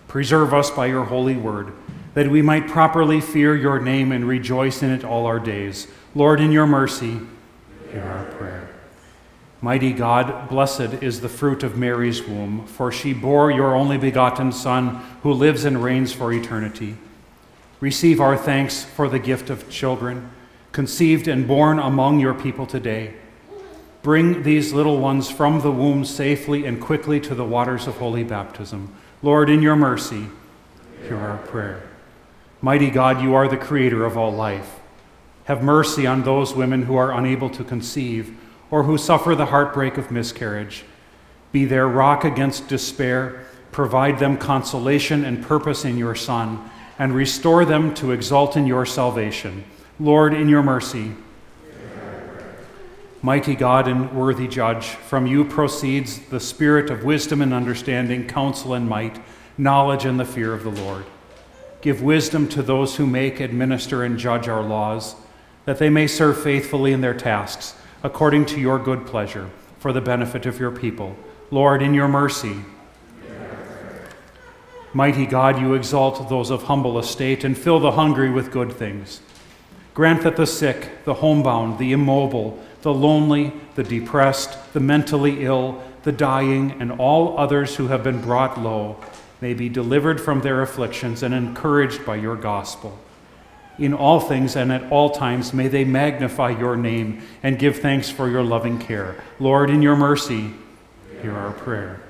Preserve 0.08 0.54
us 0.54 0.72
by 0.72 0.86
your 0.86 1.04
holy 1.04 1.36
word, 1.36 1.74
that 2.14 2.32
we 2.32 2.42
might 2.42 2.66
properly 2.66 3.20
fear 3.20 3.58
your 3.58 3.80
name 3.80 4.14
and 4.14 4.26
rejoice 4.26 4.82
in 4.82 4.90
it 4.90 5.04
all 5.04 5.26
our 5.26 5.40
days. 5.40 5.88
Lord, 6.16 6.40
in 6.40 6.54
your 6.54 6.66
mercy, 6.66 7.20
hear 7.92 8.04
our 8.04 8.24
prayer. 8.38 8.65
Mighty 9.66 9.94
God, 9.94 10.48
blessed 10.48 11.02
is 11.02 11.22
the 11.22 11.28
fruit 11.28 11.64
of 11.64 11.76
Mary's 11.76 12.22
womb, 12.22 12.68
for 12.68 12.92
she 12.92 13.14
bore 13.14 13.50
your 13.50 13.74
only 13.74 13.98
begotten 13.98 14.52
Son, 14.52 15.02
who 15.24 15.34
lives 15.34 15.66
and 15.66 15.84
reigns 15.84 16.14
for 16.14 16.32
eternity. 16.32 16.98
Receive 17.80 18.22
our 18.22 18.38
thanks 18.38 18.84
for 18.84 19.10
the 19.10 19.18
gift 19.18 19.50
of 19.50 19.68
children, 19.68 20.30
conceived 20.72 21.28
and 21.28 21.48
born 21.48 21.80
among 21.80 22.20
your 22.20 22.36
people 22.36 22.68
today. 22.68 23.16
Bring 24.04 24.44
these 24.44 24.72
little 24.72 25.00
ones 25.00 25.32
from 25.32 25.62
the 25.62 25.72
womb 25.72 26.06
safely 26.06 26.68
and 26.68 26.80
quickly 26.80 27.20
to 27.22 27.34
the 27.34 27.44
waters 27.44 27.88
of 27.88 27.98
holy 27.98 28.24
baptism. 28.24 28.96
Lord, 29.24 29.50
in 29.50 29.64
your 29.64 29.76
mercy, 29.76 30.28
hear 31.08 31.18
our 31.18 31.40
prayer. 31.40 31.90
Mighty 32.62 32.92
God, 32.92 33.20
you 33.20 33.34
are 33.34 33.48
the 33.48 33.58
creator 33.58 34.06
of 34.06 34.16
all 34.16 34.32
life. 34.32 34.80
Have 35.46 35.64
mercy 35.64 36.06
on 36.06 36.22
those 36.22 36.54
women 36.54 36.84
who 36.84 36.96
are 36.96 37.12
unable 37.12 37.50
to 37.50 37.64
conceive 37.64 38.38
or 38.76 38.84
who 38.84 38.98
suffer 38.98 39.34
the 39.36 39.46
heartbreak 39.46 39.96
of 39.96 40.12
miscarriage. 40.12 40.84
Be 41.54 41.64
their 41.64 41.88
rock 41.88 42.26
against 42.26 42.68
despair, 42.68 43.46
provide 43.72 44.20
them 44.20 44.38
consolation 44.38 45.24
and 45.24 45.42
purpose 45.42 45.86
in 45.86 45.98
your 45.98 46.14
Son, 46.14 46.70
and 47.00 47.16
restore 47.16 47.64
them 47.64 47.94
to 47.94 48.12
exult 48.12 48.58
in 48.58 48.68
your 48.68 48.86
salvation. 48.86 49.64
Lord, 49.98 50.34
in 50.34 50.50
your 50.50 50.62
mercy. 50.62 51.14
Mighty 53.22 53.56
God 53.56 53.88
and 53.88 54.12
worthy 54.12 54.46
Judge, 54.46 54.88
from 54.88 55.26
you 55.26 55.46
proceeds 55.46 56.20
the 56.28 56.42
spirit 56.42 56.90
of 56.90 57.06
wisdom 57.06 57.42
and 57.42 57.54
understanding, 57.54 58.28
counsel 58.28 58.74
and 58.74 58.90
might, 58.90 59.22
knowledge 59.58 60.04
and 60.04 60.20
the 60.20 60.26
fear 60.26 60.54
of 60.54 60.66
the 60.66 60.82
Lord. 60.84 61.06
Give 61.80 62.02
wisdom 62.02 62.50
to 62.50 62.62
those 62.62 62.98
who 62.98 63.08
make, 63.08 63.40
administer, 63.40 64.04
and 64.04 64.20
judge 64.20 64.50
our 64.50 64.64
laws, 64.64 65.16
that 65.64 65.80
they 65.80 65.90
may 65.90 66.08
serve 66.08 66.44
faithfully 66.44 66.92
in 66.92 67.00
their 67.00 67.14
tasks 67.14 67.76
according 68.06 68.46
to 68.46 68.60
your 68.60 68.78
good 68.78 69.08
pleasure, 69.08 69.50
for 69.80 69.92
the 69.92 70.00
benefit 70.00 70.46
of 70.46 70.60
your 70.60 70.70
people. 70.70 71.16
Lord, 71.50 71.82
in 71.82 71.96
your 71.96 72.08
mercy. 72.08 72.58
Mighty 74.94 75.26
God, 75.26 75.60
you 75.60 75.74
exalt 75.74 76.30
those 76.30 76.52
of 76.52 76.64
humble 76.64 77.00
estate 77.00 77.44
and 77.44 77.58
fill 77.58 77.80
the 77.80 77.94
hungry 77.94 78.30
with 78.30 78.52
good 78.52 78.72
things. 78.72 79.22
Grant 79.96 80.22
that 80.22 80.36
the 80.36 80.46
sick, 80.46 81.04
the 81.04 81.16
homebound, 81.16 81.80
the 81.80 81.94
immobile, 81.94 82.64
the 82.84 82.94
lonely, 82.94 83.52
the 83.74 83.84
depressed, 83.84 84.56
the 84.74 84.80
mentally 84.80 85.44
ill, 85.44 85.82
the 86.04 86.12
dying, 86.12 86.80
and 86.80 86.92
all 86.92 87.36
others 87.40 87.78
who 87.78 87.88
have 87.88 88.04
been 88.04 88.22
brought 88.22 88.62
low 88.62 88.98
may 89.42 89.56
be 89.56 89.68
delivered 89.68 90.22
from 90.22 90.42
their 90.42 90.62
afflictions 90.62 91.24
and 91.24 91.34
encouraged 91.34 92.06
by 92.06 92.18
your 92.18 92.36
gospel. 92.36 93.00
In 93.78 93.94
all 93.94 94.20
things 94.20 94.56
and 94.56 94.72
at 94.72 94.90
all 94.92 95.10
times, 95.10 95.54
may 95.54 95.68
they 95.68 95.84
magnify 95.84 96.52
your 96.52 96.78
name 96.78 97.22
and 97.44 97.60
give 97.60 97.80
thanks 97.80 98.10
for 98.10 98.30
your 98.30 98.44
loving 98.44 98.80
care. 98.80 99.16
Lord, 99.40 99.70
in 99.70 99.82
your 99.82 99.98
mercy, 99.98 100.52
hear 101.22 101.34
our 101.34 101.52
prayer. 101.52 102.02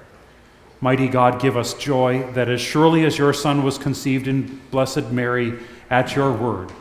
Mighty 0.80 1.08
God, 1.08 1.42
give 1.42 1.58
us 1.58 1.74
joy 1.74 2.30
that 2.34 2.50
as 2.50 2.62
surely 2.62 3.06
as 3.06 3.18
your 3.18 3.34
Son 3.34 3.64
was 3.64 3.78
conceived 3.78 4.28
in 4.28 4.62
Blessed 4.70 5.10
Mary 5.12 5.58
at 5.90 6.16
your 6.16 6.32
word, 6.32 6.72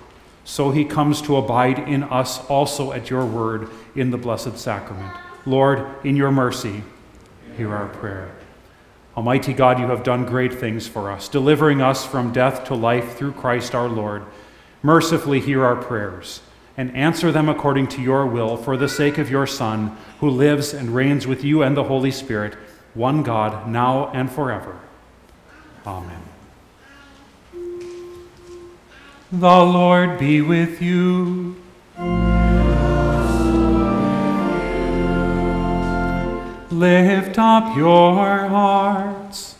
so 0.45 0.71
he 0.71 0.85
comes 0.85 1.23
to 1.23 1.37
abide 1.37 1.79
in 1.79 2.03
us 2.03 2.45
also 2.51 2.93
at 2.93 3.09
your 3.09 3.25
word 3.25 3.71
in 3.95 4.11
the 4.11 4.19
Blessed 4.19 4.59
Sacrament. 4.59 5.17
Lord, 5.47 5.87
in 6.05 6.17
your 6.17 6.31
mercy, 6.31 6.83
hear 7.57 7.75
our 7.75 7.89
prayer. 7.89 8.35
Almighty 9.17 9.55
God, 9.55 9.79
you 9.79 9.87
have 9.87 10.03
done 10.03 10.27
great 10.27 10.53
things 10.53 10.89
for 10.89 11.11
us, 11.11 11.29
delivering 11.29 11.81
us 11.81 12.05
from 12.05 12.33
death 12.33 12.65
to 12.65 12.75
life 12.75 13.17
through 13.17 13.33
Christ 13.33 13.75
our 13.75 13.89
Lord 13.89 14.25
mercifully 14.85 15.41
hear 15.41 15.65
our 15.65 15.75
prayers 15.75 16.43
and 16.77 16.95
answer 16.95 17.33
them 17.33 17.49
according 17.49 17.89
to 17.89 18.03
your 18.03 18.27
will 18.27 18.57
for 18.57 18.77
the 18.77 18.89
sake 18.89 19.17
of 19.17 19.31
your 19.31 19.47
Son, 19.47 19.97
who 20.21 20.29
lives 20.29 20.75
and 20.75 20.95
reigns 20.95 21.27
with 21.27 21.43
you 21.43 21.63
and 21.63 21.77
the 21.77 21.85
Holy 21.85 22.11
Spirit, 22.11 22.55
one 22.93 23.23
God, 23.23 23.67
now 23.67 24.09
and 24.13 24.31
forever. 24.31 24.79
Amen. 25.87 26.21
The 29.33 29.65
Lord 29.65 30.19
be 30.19 30.43
with 30.43 30.83
you. 30.83 31.57
Lift 36.71 37.39
up 37.39 37.77
your 37.77 38.49
hearts. 38.49 39.54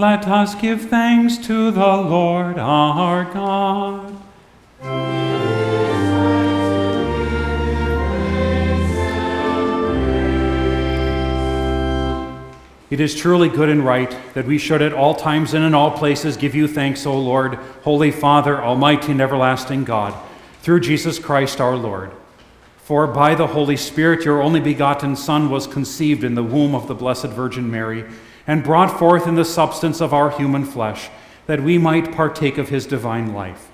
Let 0.00 0.26
us 0.28 0.54
give 0.54 0.88
thanks 0.88 1.36
to 1.46 1.70
the 1.70 1.78
Lord 1.78 2.58
our 2.58 3.22
God. 3.34 4.16
It 12.88 12.98
is 12.98 13.14
truly 13.14 13.50
good 13.50 13.68
and 13.68 13.84
right 13.84 14.16
that 14.32 14.46
we 14.46 14.56
should 14.56 14.80
at 14.80 14.94
all 14.94 15.14
times 15.14 15.52
and 15.52 15.62
in 15.66 15.74
all 15.74 15.90
places 15.90 16.38
give 16.38 16.54
you 16.54 16.66
thanks, 16.66 17.04
O 17.04 17.20
Lord, 17.20 17.56
Holy 17.84 18.10
Father, 18.10 18.58
Almighty 18.58 19.12
and 19.12 19.20
everlasting 19.20 19.84
God, 19.84 20.14
through 20.62 20.80
Jesus 20.80 21.18
Christ 21.18 21.60
our 21.60 21.76
Lord. 21.76 22.10
For 22.78 23.06
by 23.06 23.34
the 23.34 23.48
Holy 23.48 23.76
Spirit 23.76 24.24
your 24.24 24.40
only 24.40 24.60
begotten 24.60 25.14
Son 25.14 25.50
was 25.50 25.66
conceived 25.66 26.24
in 26.24 26.36
the 26.36 26.42
womb 26.42 26.74
of 26.74 26.88
the 26.88 26.94
Blessed 26.94 27.26
Virgin 27.26 27.70
Mary 27.70 28.06
and 28.50 28.64
brought 28.64 28.98
forth 28.98 29.28
in 29.28 29.36
the 29.36 29.44
substance 29.44 30.00
of 30.00 30.12
our 30.12 30.28
human 30.28 30.64
flesh, 30.64 31.08
that 31.46 31.62
we 31.62 31.78
might 31.78 32.10
partake 32.10 32.58
of 32.58 32.68
his 32.68 32.84
divine 32.84 33.32
life. 33.32 33.70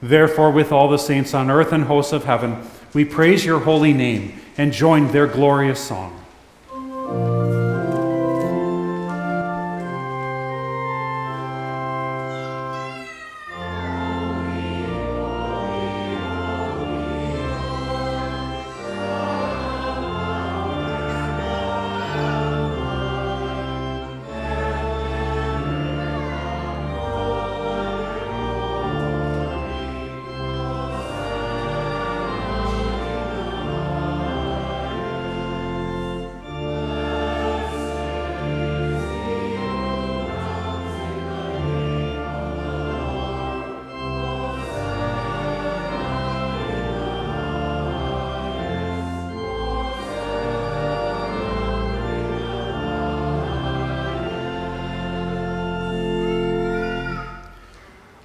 Therefore, 0.00 0.50
with 0.50 0.72
all 0.72 0.88
the 0.88 0.96
saints 0.96 1.34
on 1.34 1.50
earth 1.50 1.72
and 1.74 1.84
hosts 1.84 2.14
of 2.14 2.24
heaven, 2.24 2.66
we 2.94 3.04
praise 3.04 3.44
your 3.44 3.60
holy 3.60 3.92
name 3.92 4.40
and 4.56 4.72
join 4.72 5.12
their 5.12 5.26
glorious 5.26 5.78
song. 5.78 7.43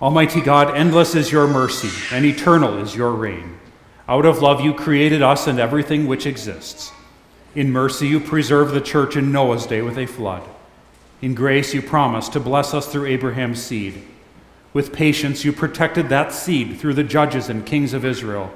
Almighty 0.10 0.42
God, 0.42 0.76
endless 0.76 1.14
is 1.14 1.32
your 1.32 1.46
mercy, 1.46 1.92
and 2.12 2.26
eternal 2.26 2.80
is 2.80 2.96
your 2.96 3.12
reign. 3.12 3.60
Out 4.08 4.26
of 4.26 4.42
love, 4.42 4.60
you 4.60 4.74
created 4.74 5.22
us 5.22 5.46
and 5.46 5.60
everything 5.60 6.08
which 6.08 6.26
exists. 6.26 6.92
In 7.54 7.72
mercy, 7.72 8.08
you 8.08 8.20
preserved 8.20 8.74
the 8.74 8.82
church 8.82 9.16
in 9.16 9.32
Noah's 9.32 9.68
day 9.68 9.84
with 9.84 10.00
a 10.00 10.08
flood. 10.08 10.42
In 11.22 11.36
grace, 11.36 11.76
you 11.76 11.84
promised 11.84 12.34
to 12.34 12.40
bless 12.40 12.74
us 12.74 12.88
through 12.88 13.06
Abraham's 13.06 13.62
seed. 13.62 14.02
With 14.74 14.94
patience, 14.94 15.46
you 15.46 15.54
protected 15.54 16.10
that 16.10 16.34
seed 16.34 16.80
through 16.80 16.96
the 16.96 17.04
judges 17.04 17.48
and 17.48 17.64
kings 17.64 17.94
of 17.94 18.04
Israel. 18.04 18.52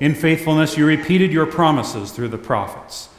In 0.00 0.16
faithfulness, 0.16 0.76
you 0.76 0.86
repeated 0.86 1.30
your 1.30 1.46
promises 1.46 2.10
through 2.10 2.30
the 2.30 2.36
prophets. 2.36 3.10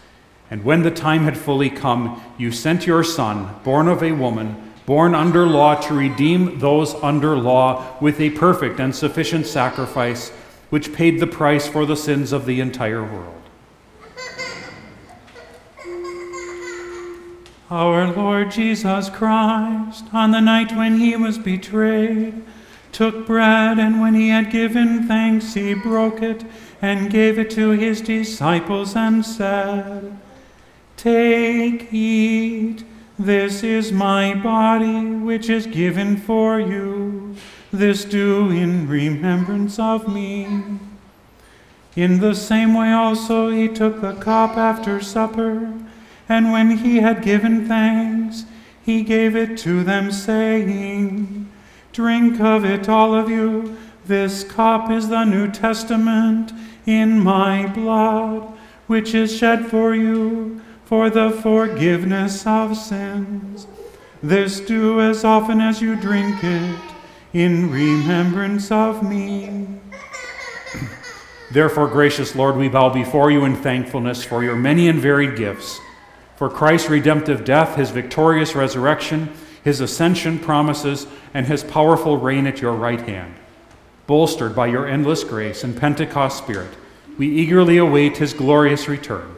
And 0.50 0.66
when 0.66 0.82
the 0.82 0.92
time 0.92 1.24
had 1.24 1.38
fully 1.38 1.70
come, 1.70 2.22
you 2.38 2.52
sent 2.52 2.86
your 2.86 3.06
Son, 3.06 3.56
born 3.64 3.88
of 3.88 4.04
a 4.04 4.12
woman 4.12 4.71
born 4.86 5.16
under 5.16 5.46
law 5.46 5.76
to 5.76 5.94
redeem 5.94 6.60
those 6.60 6.94
under 6.96 7.38
law 7.38 7.98
with 8.02 8.20
a 8.20 8.30
perfect 8.32 8.80
and 8.80 8.96
sufficient 8.96 9.46
sacrifice, 9.46 10.30
which 10.70 10.94
paid 10.94 11.20
the 11.20 11.28
price 11.28 11.68
for 11.68 11.86
the 11.86 11.96
sins 11.96 12.32
of 12.32 12.46
the 12.46 12.60
entire 12.60 13.04
world. 13.04 13.42
Our 17.70 18.12
Lord 18.12 18.52
Jesus 18.52 19.10
Christ, 19.10 20.06
on 20.12 20.32
the 20.32 20.42
night 20.42 20.76
when 20.76 21.00
he 21.00 21.16
was 21.16 21.38
betrayed, 21.38 22.44
took 22.92 23.26
bread, 23.26 23.80
and 23.80 24.02
when 24.02 24.14
he 24.14 24.28
had 24.28 24.52
given 24.52 25.08
thanks, 25.08 25.54
he 25.54 25.74
broke 25.74 26.22
it 26.22 26.44
and 26.82 27.10
gave 27.10 27.40
it 27.40 27.50
to 27.52 27.70
his 27.70 28.02
disciples 28.02 28.96
and 28.96 29.26
said, 29.26 30.20
Take, 30.98 31.94
eat, 31.94 32.84
this 33.26 33.62
is 33.64 33.92
my 33.92 34.34
body, 34.34 35.06
which 35.06 35.50
is 35.50 35.68
given 35.68 36.18
for 36.18 36.60
you. 36.60 37.36
This 37.72 38.04
do 38.04 38.50
in 38.50 38.88
remembrance 38.88 39.78
of 39.78 40.08
me. 40.08 40.48
In 41.96 42.20
the 42.20 42.34
same 42.34 42.74
way 42.74 42.92
also 42.92 43.50
he 43.50 43.68
took 43.68 44.02
the 44.02 44.16
cup 44.16 44.58
after 44.58 45.00
supper. 45.02 45.72
And 46.28 46.52
when 46.52 46.78
he 46.78 46.98
had 46.98 47.22
given 47.22 47.68
thanks, 47.68 48.46
he 48.84 49.04
gave 49.04 49.36
it 49.36 49.58
to 49.60 49.84
them, 49.84 50.12
saying, 50.12 51.52
Drink 51.92 52.40
of 52.40 52.66
it, 52.66 52.90
all 52.90 53.14
of 53.14 53.30
you. 53.30 53.78
This 54.06 54.44
cup 54.44 54.90
is 54.90 55.10
the 55.10 55.26
New 55.26 55.52
Testament 55.52 56.54
in 56.88 57.20
my 57.20 57.68
blood, 57.68 58.52
which 58.88 59.14
is 59.14 59.38
shed 59.38 59.68
for 59.68 59.94
you 59.94 60.62
for 60.92 61.10
the 61.10 61.32
forgiveness 61.32 62.46
of 62.46 62.76
sins. 62.76 63.66
This 64.22 64.60
do 64.60 65.00
as 65.00 65.24
often 65.24 65.62
as 65.62 65.82
you 65.82 65.96
drink 65.96 66.44
it 66.44 66.82
in 67.32 67.72
remembrance 67.72 68.70
of 68.72 69.02
me. 69.02 69.80
Therefore, 71.52 71.88
gracious 71.88 72.36
Lord, 72.36 72.58
we 72.58 72.68
bow 72.68 72.90
before 72.90 73.32
you 73.32 73.46
in 73.46 73.56
thankfulness 73.56 74.22
for 74.26 74.44
your 74.44 74.58
many 74.58 74.90
and 74.90 75.00
varied 75.00 75.38
gifts 75.38 75.80
for 76.36 76.50
Christ's 76.50 76.90
redemptive 76.90 77.46
death, 77.46 77.78
his 77.78 77.92
victorious 77.92 78.54
resurrection, 78.54 79.32
his 79.64 79.80
ascension 79.80 80.40
promises, 80.40 81.08
and 81.34 81.46
his 81.46 81.64
powerful 81.64 82.18
reign 82.18 82.46
at 82.48 82.60
your 82.60 82.74
right 82.74 83.08
hand. 83.08 83.34
Bolstered 84.08 84.54
by 84.54 84.68
your 84.68 84.86
endless 84.86 85.24
grace 85.24 85.64
and 85.64 85.80
Pentecost 85.80 86.38
spirit, 86.38 86.74
we 87.18 87.30
eagerly 87.30 87.78
await 87.78 88.18
his 88.18 88.34
glorious 88.34 88.90
return. 88.90 89.38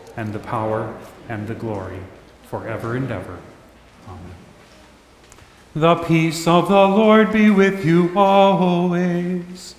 and 0.17 0.33
the 0.33 0.39
power, 0.39 0.97
and 1.29 1.47
the 1.47 1.55
glory, 1.55 1.99
forever 2.43 2.95
and 2.95 3.11
ever. 3.11 3.39
Amen. 4.07 4.35
The 5.73 5.95
peace 5.95 6.47
of 6.47 6.67
the 6.67 6.87
Lord 6.87 7.31
be 7.31 7.49
with 7.49 7.85
you 7.85 8.11
always. 8.15 9.75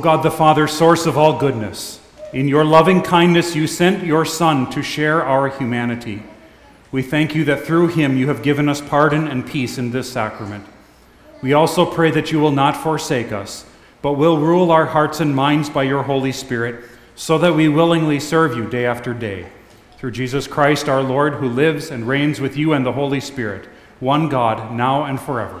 God 0.00 0.22
the 0.22 0.30
Father, 0.30 0.66
source 0.66 1.06
of 1.06 1.16
all 1.16 1.38
goodness, 1.38 2.00
in 2.32 2.48
your 2.48 2.64
loving 2.64 3.02
kindness 3.02 3.54
you 3.54 3.66
sent 3.66 4.04
your 4.04 4.24
Son 4.24 4.70
to 4.70 4.82
share 4.82 5.22
our 5.24 5.48
humanity. 5.48 6.22
We 6.92 7.02
thank 7.02 7.34
you 7.34 7.44
that 7.44 7.64
through 7.64 7.88
him 7.88 8.16
you 8.16 8.28
have 8.28 8.42
given 8.42 8.68
us 8.68 8.80
pardon 8.80 9.28
and 9.28 9.46
peace 9.46 9.78
in 9.78 9.90
this 9.90 10.10
sacrament. 10.10 10.66
We 11.42 11.52
also 11.52 11.86
pray 11.86 12.10
that 12.10 12.32
you 12.32 12.40
will 12.40 12.50
not 12.50 12.76
forsake 12.76 13.32
us, 13.32 13.64
but 14.02 14.14
will 14.14 14.38
rule 14.38 14.70
our 14.72 14.86
hearts 14.86 15.20
and 15.20 15.34
minds 15.34 15.70
by 15.70 15.84
your 15.84 16.02
Holy 16.02 16.32
Spirit, 16.32 16.84
so 17.14 17.38
that 17.38 17.54
we 17.54 17.68
willingly 17.68 18.18
serve 18.18 18.56
you 18.56 18.68
day 18.68 18.86
after 18.86 19.14
day. 19.14 19.46
Through 19.98 20.12
Jesus 20.12 20.46
Christ 20.46 20.88
our 20.88 21.02
Lord, 21.02 21.34
who 21.34 21.48
lives 21.48 21.90
and 21.90 22.08
reigns 22.08 22.40
with 22.40 22.56
you 22.56 22.72
and 22.72 22.84
the 22.84 22.92
Holy 22.92 23.20
Spirit, 23.20 23.68
one 24.00 24.28
God, 24.28 24.74
now 24.74 25.04
and 25.04 25.20
forever. 25.20 25.60